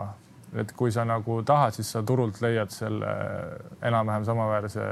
[0.58, 3.10] et kui sa nagu tahad, siis sa turult leiad selle
[3.86, 4.86] enam-vähem samaväärse,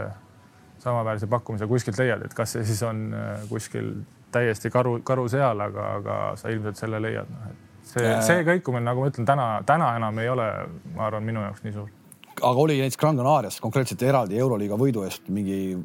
[0.83, 3.95] samaväärse pakkumise kuskilt leiad, et kas see siis on äh, kuskil
[4.33, 8.85] täiesti karu, karu seal, aga, aga sa ilmselt selle leiad, noh, et see, see kõikumine,
[8.87, 10.49] nagu ma ütlen, täna, täna enam ei ole,
[10.95, 11.95] ma arvan, minu jaoks nii suur.
[12.39, 15.79] aga oli näiteks Gran Canarias konkreetselt eraldi Euroliiga võidu eest mingi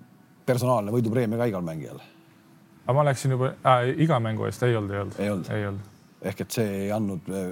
[0.45, 2.03] personaalne võidupreemia ka igal mängijal?
[2.83, 5.19] aga ma läksin juba äh,, iga mängu eest ei olnud, ei olnud.
[5.19, 5.92] ei olnud, ei olnud
[6.23, 7.51] ehk et see ei andnud äh,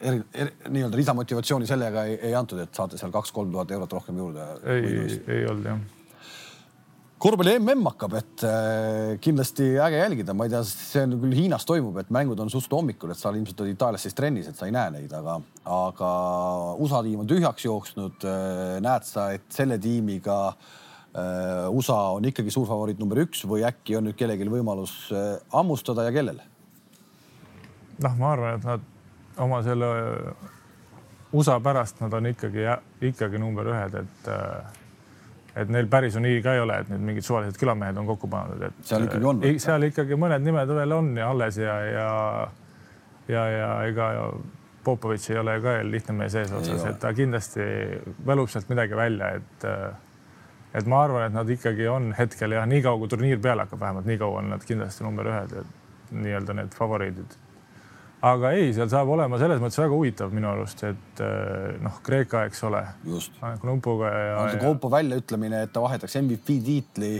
[0.00, 4.22] eri, eri, nii-öelda lisamotivatsiooni sellega ei, ei antud, et saate seal kaks-kolm tuhat eurot rohkem
[4.22, 4.46] juurde.
[4.76, 5.82] ei, ei olnud jah
[7.22, 11.66] korvpalli mm hakkab, et äh, kindlasti äge jälgida, ma ei tea, see on küll Hiinas
[11.68, 14.66] toimub, et mängud on suht hommikul, et sa ilmselt olid Itaalias siis trennis, et sa
[14.66, 15.36] ei näe neid, aga,
[15.70, 16.12] aga
[16.82, 18.80] USA tiim on tühjaks jooksnud äh,.
[18.82, 20.38] näed sa, et selle tiimiga
[21.12, 24.94] USA on ikkagi suurfavoriit number üks või äkki on nüüd kellelgi võimalus
[25.52, 26.40] hammustada ja kellel?
[28.04, 29.88] Noh, ma arvan, et nad oma selle
[31.32, 32.66] USA pärast nad on ikkagi,
[33.08, 34.80] ikkagi number ühed, et äh,
[35.56, 38.62] et neil päris nii ka ei ole, et nüüd mingid suvalised külamehed on kokku pandud,
[38.68, 39.42] et seal ikkagi on.
[39.60, 42.08] seal ikkagi mõned nimed veel on ja alles ja, ja
[43.28, 44.10] ja, ja ega
[44.82, 47.66] Popovitš ei ole ka lihtne mees eesotsas, et ta kindlasti
[48.26, 49.68] võlub sealt midagi välja, et
[50.74, 54.08] et ma arvan, et nad ikkagi on hetkel jah, niikaua kui turniir peale hakkab, vähemalt
[54.08, 55.54] nii kaua on nad kindlasti number ühed,
[56.16, 57.36] nii-öelda need favoriidid.
[58.22, 62.46] Aga ei, seal saab olema selles mõttes väga huvitav minu arust, et eh, noh, Kreeka,
[62.50, 62.82] eks ole.
[63.04, 63.38] just.
[63.66, 64.42] Numpuga ja.
[64.52, 67.16] see Koupo väljaütlemine, et ta vahetaks MVP tiitli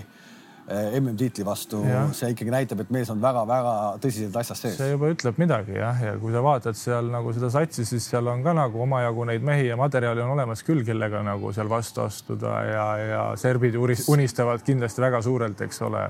[0.63, 1.81] Eh, MM-tiitli vastu,
[2.15, 4.77] see ikkagi näitab, et mees on väga-väga tõsiselt asjas sees.
[4.79, 8.31] see juba ütleb midagi jah, ja kui sa vaatad seal nagu seda satsi, siis seal
[8.31, 12.05] on ka nagu omajagu neid mehi ja materjali on olemas küll, kellega nagu seal vastu
[12.05, 16.05] astuda ja, ja serbid unistavad kindlasti väga suurelt, eks ole.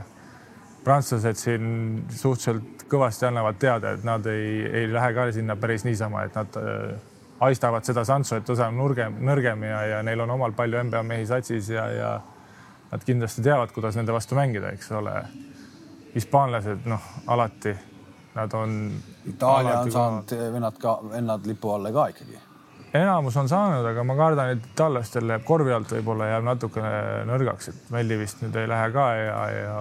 [0.84, 6.26] prantslased siin suhteliselt kõvasti annavad teada, et nad ei, ei lähe ka sinna päris niisama,
[6.28, 6.93] et nad äh,
[7.40, 11.03] haistavad seda Sanso, et osa on nurgem, nõrgem ja, ja neil on omal palju NBA
[11.09, 12.12] mehi satsis ja, ja
[12.93, 15.16] nad kindlasti teavad, kuidas nende vastu mängida, eks ole.
[16.14, 17.72] hispaanlased, noh, alati
[18.34, 18.93] nad on.
[19.28, 22.38] Itaalia on saanud vennad ka, vennad lipu alla ka ikkagi.
[22.95, 27.68] enamus on saanud, aga ma kardan, et itaallastel läheb korvi alt võib-olla jääb natukene nõrgaks,
[27.72, 29.78] et Melli vist nüüd ei lähe ka ja, ja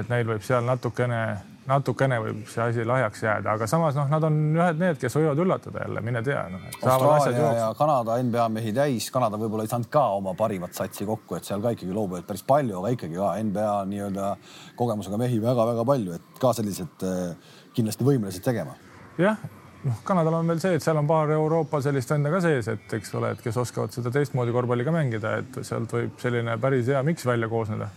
[0.00, 1.22] et neil võib seal natukene
[1.68, 5.42] natukene võib see asi lahjaks jääda, aga samas noh, nad on ühed need, kes võivad
[5.44, 6.60] üllatada jälle, mine tea no,.
[6.80, 11.36] Austraalia ja Kanada NBA mehi täis, Kanada võib-olla ei saanud ka oma parimat satsi kokku,
[11.36, 14.34] et seal ka ikkagi loobujaid päris palju, aga ikkagi ka NBA nii-öelda
[14.80, 18.76] kogemusega mehi väga-väga palju, et ka sellised eh, kindlasti võimelised tegema.
[19.20, 19.40] jah,
[19.84, 23.00] noh, Kanadal on veel see, et seal on paar Euroopa sellist venda ka sees, et
[23.00, 26.88] eks ole, et kes oskavad seda teistmoodi korvpalli ka mängida, et sealt võib selline päris
[26.88, 27.92] hea miks välja koosneda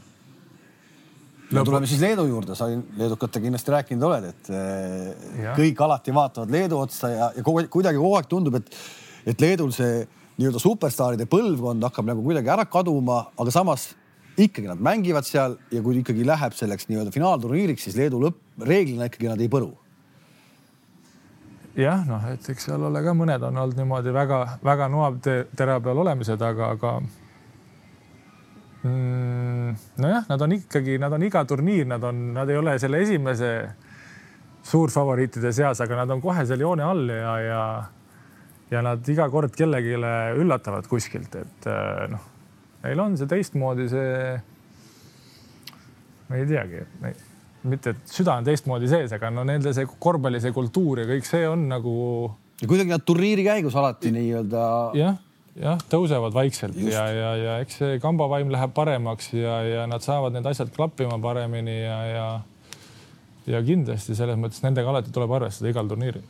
[1.53, 5.07] no tuleme siis Leedu juurde, sa leedukatega kindlasti rääkinud oled, et eh,
[5.43, 5.55] ja.
[5.57, 8.77] kõik alati vaatavad Leedu otsa ja, ja kogu, kuidagi kogu aeg tundub, et,
[9.33, 10.03] et Leedul see
[10.39, 13.91] nii-öelda superstaaride põlvkond hakkab nagu kuidagi ära kaduma, aga samas
[14.37, 19.09] ikkagi nad mängivad seal ja kui ikkagi läheb selleks nii-öelda finaalturniiriks, siis Leedu lõpp, reeglina
[19.09, 19.71] ikkagi nad ei põru.
[21.77, 26.01] jah, noh, et eks seal ole ka mõned on olnud niimoodi väga-väga noab tera peal
[26.05, 26.97] olemised, aga, aga
[28.83, 29.73] mm,?
[30.03, 33.51] nojah, nad on ikkagi, nad on iga turniir, nad on, nad ei ole selle esimese
[34.63, 37.65] suurfavoriitide seas, aga nad on kohe seal joone all ja, ja
[38.73, 39.97] ja nad iga kord kellelegi
[40.41, 42.23] üllatavad kuskilt, et äh, noh,
[42.85, 44.31] neil on see teistmoodi, see,
[46.29, 46.81] ma ei teagi,
[47.69, 51.27] mitte, et süda on teistmoodi sees, aga no nende see korvpalli, see kultuur ja kõik
[51.27, 51.93] see on nagu.
[52.61, 54.65] ja kuidagi nad turniiri käigus alati nii-öelda.
[54.99, 55.21] jah
[55.59, 56.93] jah, tõusevad vaikselt Just.
[56.95, 61.19] ja, ja, ja eks see kambavaim läheb paremaks ja, ja nad saavad need asjad klappima
[61.21, 62.27] paremini ja, ja
[63.47, 66.23] ja kindlasti selles mõttes nendega alati tuleb arvestada igal turniiril.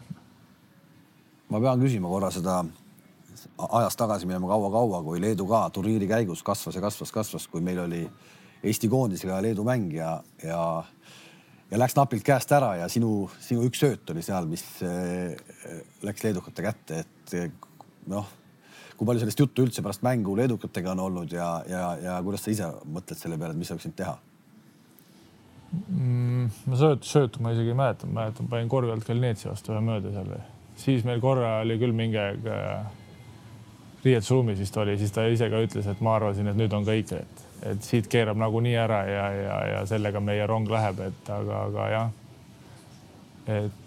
[1.49, 2.63] ma pean küsima korra seda
[3.69, 7.83] ajas tagasi minema kaua-kaua, kui Leedu ka turniiri käigus kasvas ja kasvas, kasvas, kui meil
[7.85, 8.03] oli
[8.63, 10.83] Eesti koondisega Leedu mäng ja, ja
[11.71, 15.33] ja läks napilt käest ära ja sinu, sinu üks sööt oli seal, mis äh,
[16.03, 17.53] läks leedukate kätte, et
[18.09, 18.42] noh
[18.97, 22.53] kui palju sellest juttu üldse pärast mängu leedukatega on olnud ja, ja, ja kuidas sa
[22.53, 24.17] ise mõtled selle peale, et mis sa võiksid teha
[25.73, 26.49] mm,?
[26.69, 29.83] ma söötu, söötu ma isegi ei mäleta, ma mäletan, panin korvi alt Kalnetsi vastu ühe
[29.85, 30.35] mööda seal.
[30.79, 32.91] siis meil korra oli küll mingi aeg äh,
[34.03, 37.13] riietusruumis vist oli, siis ta ise ka ütles, et ma arvasin, et nüüd on kõik,
[37.15, 41.61] et, et siit keerab nagunii ära ja, ja, ja sellega meie rong läheb, et aga,
[41.69, 42.11] aga jah.
[43.47, 43.82] et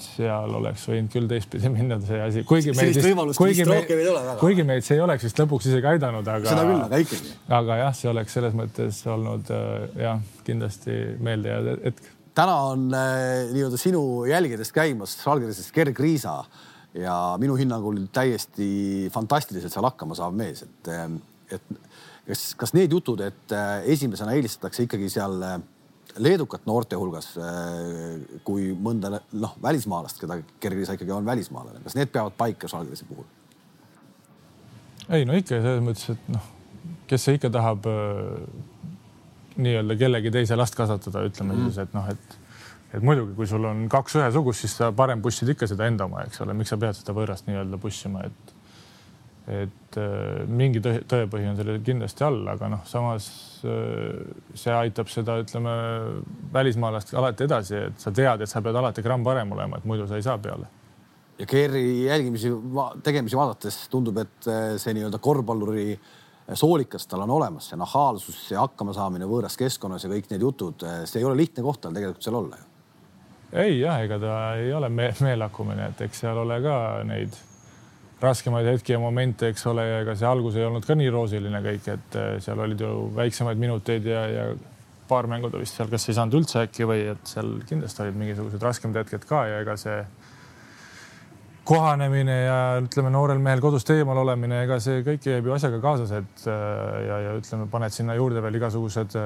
[0.00, 2.98] seal oleks võinud küll teistpidi minna see asi, kuigi meid,
[3.38, 3.94] kuigi meid,
[4.40, 6.50] kuigi meid see ei oleks vist lõpuks isegi aidanud, aga.
[6.50, 7.32] seda küll, aga ikkagi.
[7.60, 9.72] aga jah, see oleks selles mõttes olnud äh,
[10.04, 12.12] jah, kindlasti meeldejääv hetk.
[12.38, 16.40] täna on äh, nii-öelda sinu jälgedest käimas Žalgirisest Gerg Riisa
[16.94, 21.06] ja minu hinnangul täiesti fantastiliselt seal hakkama saav mees, et, äh,
[21.58, 21.78] et
[22.26, 23.54] kas, kas need jutud, et
[23.90, 25.58] esimesena eelistatakse ikkagi seal äh,
[26.22, 32.12] leedukat noorte hulgas äh, kui mõnda noh, välismaalast, keda Gergisa ikkagi on välismaalane, kas need
[32.14, 33.26] peavad paika Žalgirise puhul?
[35.12, 36.46] ei no ikka selles mõttes, et noh,
[37.10, 38.46] kes see ikka tahab äh,
[39.56, 41.68] nii-öelda kellegi teise last kasvatada, ütleme mm.
[41.68, 42.40] siis, et noh, et
[42.94, 46.22] et muidugi, kui sul on kaks ühesugust, siis sa parem bussid ikka seda enda oma,
[46.28, 48.43] eks ole, miks sa pead seda võõrast nii-öelda bussima, et
[49.44, 53.26] et äh, mingi tõe, tõepõhi on sellel kindlasti all, aga noh, samas
[53.68, 54.22] äh,
[54.56, 55.74] see aitab seda, ütleme,
[56.54, 60.08] välismaalast alati edasi, et sa tead, et sa pead alati gramm parem olema, et muidu
[60.08, 60.70] sa ei saa peale.
[61.38, 62.52] ja Kerri jälgimisi,
[63.02, 65.98] tegemisi vaadates tundub, et äh, see nii-öelda korvpalluri
[66.56, 71.20] soolikas tal on olemas, see nahaalsus, see hakkamasaamine võõras keskkonnas ja kõik need jutud, see
[71.20, 72.70] ei ole lihtne koht tal tegelikult seal olla ju.
[73.60, 76.76] ei jah, ega ta ei ole me meelakkumine, et eks seal ole ka
[77.08, 77.36] neid
[78.22, 81.62] raskemaid hetki ja momente, eks ole, ja ega see algus ei olnud ka nii roosiline
[81.64, 84.44] kõik, et eh, seal olid ju väiksemaid minuteid ja, ja
[85.08, 88.20] paar mängu ta vist seal kas ei saanud üldse äkki või et seal kindlasti olid
[88.20, 89.98] mingisugused raskemad hetked ka ja ega see
[91.64, 96.10] kohanemine ja ütleme, noorel mehel kodust eemal olemine, ega see kõik käib ju asjaga kaasas,
[96.18, 99.16] et ja, ja ütleme, paned sinna juurde veel igasugused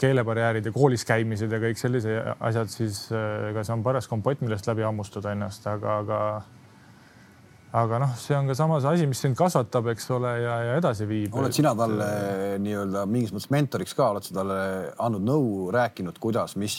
[0.00, 4.68] keelebarjäärid ja koolis käimised ja kõik sellised asjad, siis ega see on paras kompott, millest
[4.70, 6.20] läbi hammustada ennast, aga, aga
[7.74, 11.06] aga noh, see on ka samas asi, mis sind kasvatab, eks ole, ja, ja edasi
[11.10, 11.34] viib.
[11.34, 12.06] oled sina talle
[12.62, 14.58] nii-öelda mingis mõttes mentoriks ka, oled sa talle
[15.02, 16.76] andnud nõu, rääkinud, kuidas, mis?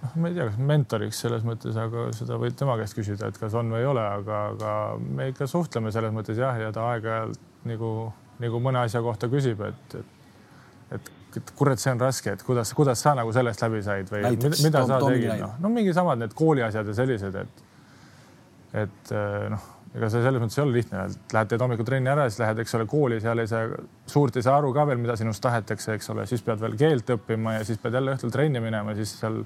[0.00, 3.40] noh, ma ei tea, kas mentoriks selles mõttes, aga seda võid tema käest küsida, et
[3.40, 6.88] kas on või ei ole, aga, aga me ikka suhtleme selles mõttes jah, ja ta
[6.94, 7.92] aeg-ajalt nagu,
[8.40, 12.70] nagu mõne asja kohta küsib, et, et, et et kurat, see on raske, et kuidas,
[12.72, 16.22] kuidas sa nagu sellest läbi said või Näiteks, mida sa tegid, noh, no mingi samad
[16.22, 17.64] need kooliasjad ja sellised, et,
[18.86, 19.12] et
[19.52, 22.42] noh ega see selles mõttes ei ole lihtne, et lähed teed hommikul trenni ära, siis
[22.42, 23.68] lähed, eks ole, kooli, seal ei saa,
[24.10, 27.12] suurt ei saa aru ka veel, mida sinust tahetakse, eks ole, siis pead veel keelt
[27.16, 29.40] õppima ja siis pead jälle õhtul trenni minema, siis seal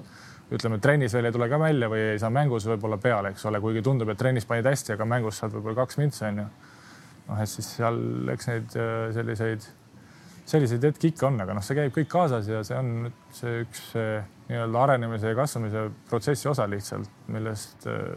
[0.51, 3.61] ütleme, trennis veel ei tule ka välja või ei saa mängus võib-olla peale, eks ole,
[3.62, 6.49] kuigi tundub, et trennis panid hästi, aga mängus saad võib-olla kaks mintsi onju.
[7.28, 8.01] noh, et siis seal
[8.34, 9.70] eks neid äh, selliseid,
[10.51, 13.86] selliseid hetki ikka on, aga noh, see käib kõik kaasas ja see on see üks
[14.51, 18.16] nii-öelda arenemise ja kasvamise protsessi osa lihtsalt, millest äh,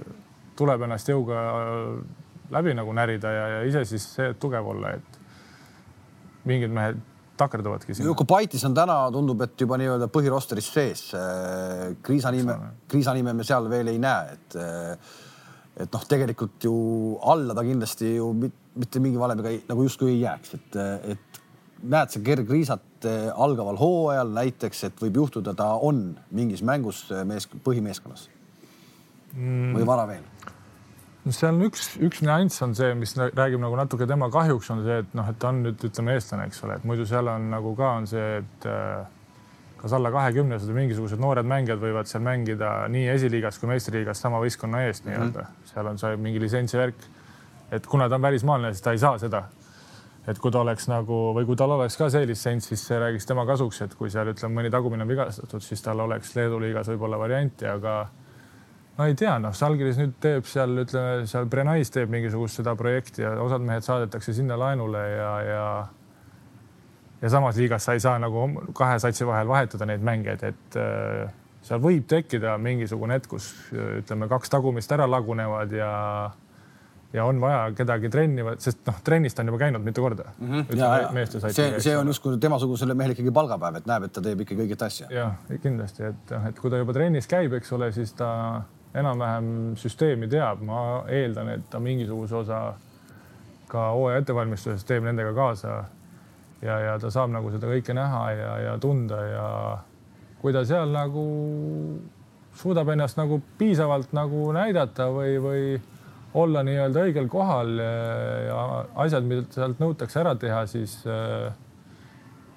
[0.57, 1.39] tuleb ennast jõuga
[2.53, 5.19] läbi nagu närida ja, ja ise siis see tugev olla, et
[6.49, 7.01] mingid mehed
[7.39, 8.11] takerduvadki sinna.
[8.11, 11.03] Jukubaitis on täna, tundub, et juba nii-öelda põhirosteris sees.
[12.05, 12.57] Kriisa nime,
[12.89, 14.59] Kriisa nime me seal veel ei näe, et
[15.73, 16.73] et noh, tegelikult ju
[17.25, 20.77] alla ta kindlasti ju mitte mingi valemiga ei, nagu justkui ei jääks, et,
[21.15, 21.39] et
[21.81, 27.49] näed sa Gerg Riisat algaval hooajal näiteks, et võib juhtuda, ta on mingis mängus mees,
[27.65, 28.27] põhimeeskonnas
[29.33, 29.73] mm.
[29.73, 30.29] või vara veel?
[31.23, 34.83] No seal on üks, üks nüanss on see, mis räägib nagu natuke tema kahjuks on
[34.85, 37.49] see, et noh, et ta on nüüd ütleme eestlane, eks ole, et muidu seal on
[37.53, 39.03] nagu ka on see, et äh,
[39.83, 44.39] kas alla kahekümnesed või mingisugused noored mängijad võivad seal mängida nii esiliigas kui meistriliigas sama
[44.43, 47.09] võistkonna eest nii-öelda mm -hmm., seal on see mingi litsentsivärk.
[47.71, 49.43] et kuna ta on välismaalane, siis ta ei saa seda.
[50.27, 53.25] et kui ta oleks nagu või kui tal oleks ka see litsents, siis see räägiks
[53.25, 56.87] tema kasuks, et kui seal ütleme, mõni tagumine on vigastatud, siis tal oleks Leedu liigas
[56.87, 58.07] võib-olla varianti, aga
[58.97, 63.25] ma ei tea, noh, Salgiris nüüd teeb seal, ütleme seal Brenais teeb mingisugust seda projekti
[63.25, 65.65] ja osad mehed saadetakse sinna laenule ja, ja
[67.23, 71.31] ja samas liigas sa ei saa nagu kahe satsi vahel vahetada neid mängijaid, et äh,
[71.63, 75.91] seal võib tekkida mingisugune hetk, kus ütleme, kaks tagumist ära lagunevad ja
[77.13, 80.51] ja on vaja kedagi trenni, sest noh, trennis ta on juba käinud mitu korda mm.
[80.51, 80.77] -hmm.
[80.77, 81.49] Ja, ja.
[81.49, 84.85] see, see on justkui temasugusele mehele ikkagi palgapäev, et näeb, et ta teeb ikka õiget
[84.85, 85.07] asja.
[85.09, 88.31] jah, kindlasti, et noh, et kui ta juba trennis käib, eks ole, siis ta
[88.93, 89.47] enam-vähem
[89.79, 92.63] süsteemi teab, ma eeldan, et ta mingisuguse osa
[93.71, 95.83] ka hooaja ettevalmistuses teeb nendega kaasa.
[96.61, 99.47] ja, ja ta saab nagu seda kõike näha ja, ja tunda ja
[100.39, 101.23] kui ta seal nagu
[102.55, 105.65] suudab ennast nagu piisavalt nagu näidata või, või
[106.33, 108.61] olla nii-öelda õigel kohal ja
[109.05, 111.49] asjad, mida sealt nõutakse ära teha, siis äh,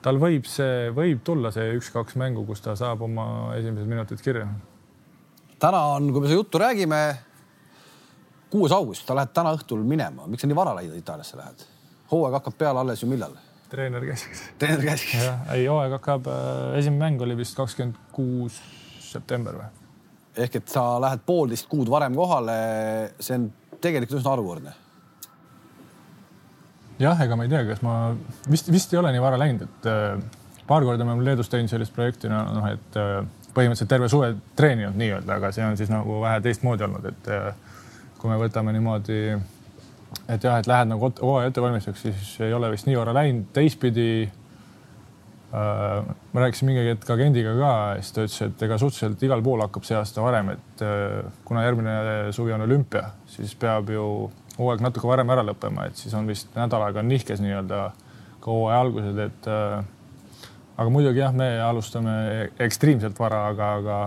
[0.05, 3.26] tal võib see, võib tulla see üks-kaks mängu, kus ta saab oma
[3.57, 4.47] esimesed minutid kirja
[5.62, 7.00] täna on, kui me seda juttu räägime,
[8.50, 11.66] kuues august, sa lähed täna õhtul minema, miks sa nii vara Itaaliasse lähed?
[12.11, 13.34] hooaeg hakkab peale alles ju millal?
[13.70, 14.42] treener käskis.
[14.59, 15.26] treener käskis?
[15.54, 18.61] ei, hooaeg hakkab, äh, esimene mäng oli vist kakskümmend kuus
[19.02, 19.68] september või?
[20.36, 22.57] ehk et sa lähed poolteist kuud varem kohale,
[23.20, 23.48] see on
[23.80, 24.74] tegelikult üsna harukordne.
[27.02, 27.96] jah, ega ma ei tea, kas ma
[28.50, 30.20] vist, vist ei ole nii vara läinud, et äh,
[30.68, 33.24] paar korda me oleme Leedus teinud sellist projekti, noh, et äh,
[33.57, 37.52] põhimõtteliselt terve suve treeninud nii-öelda, aga see on siis nagu vähe teistmoodi olnud, et äh,
[38.20, 39.20] kui me võtame niimoodi,
[40.28, 44.09] et jah, et lähed nagu hooaja ettevalmistuseks, siis ei ole vist nii vara läinud, teistpidi
[44.26, 49.64] äh, ma rääkisin mingi hetk agendiga ka, siis ta ütles, et ega suhteliselt igal pool
[49.64, 51.98] hakkab see aasta varem, et äh, kuna järgmine
[52.36, 54.07] suvi on olümpia, siis peab ju
[54.59, 57.84] hooaeg natuke varem ära lõppema, et siis on vist nädal aega on nihkes nii-öelda
[58.40, 59.48] ka hooaja algused, et
[60.77, 62.14] aga muidugi jah, me alustame
[62.66, 63.99] ekstreemselt vara, aga, aga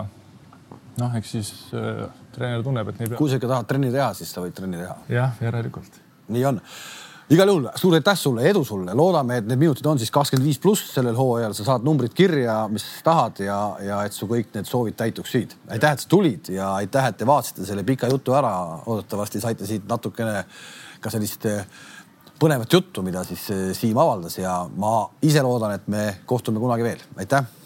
[1.00, 2.06] noh, eks siis äh,
[2.36, 3.20] treener tunneb, et nii peab.
[3.22, 4.96] kui sa ikka tahad trenni teha, siis sa võid trenni teha.
[5.12, 6.02] jah, järelikult.
[6.36, 6.60] nii on.
[7.34, 10.62] igal juhul suur aitäh sulle, edu sulle, loodame, et need minutid on siis kakskümmend viis
[10.62, 14.70] pluss sellel hooajal, sa saad numbrid kirja, mis tahad ja, ja et su kõik need
[14.70, 15.58] soovid täituksid.
[15.70, 18.54] aitäh, et sa tulid ja aitäh, et te vaatasite selle pika jutu ära.
[18.86, 20.44] loodetavasti saite siit natukene
[21.00, 21.48] ka sellist
[22.40, 26.88] põnevat juttu, mida siis eh, Siim avaldas ja ma ise loodan, et me kohtume kunagi
[26.88, 27.08] veel.
[27.18, 27.59] aitäh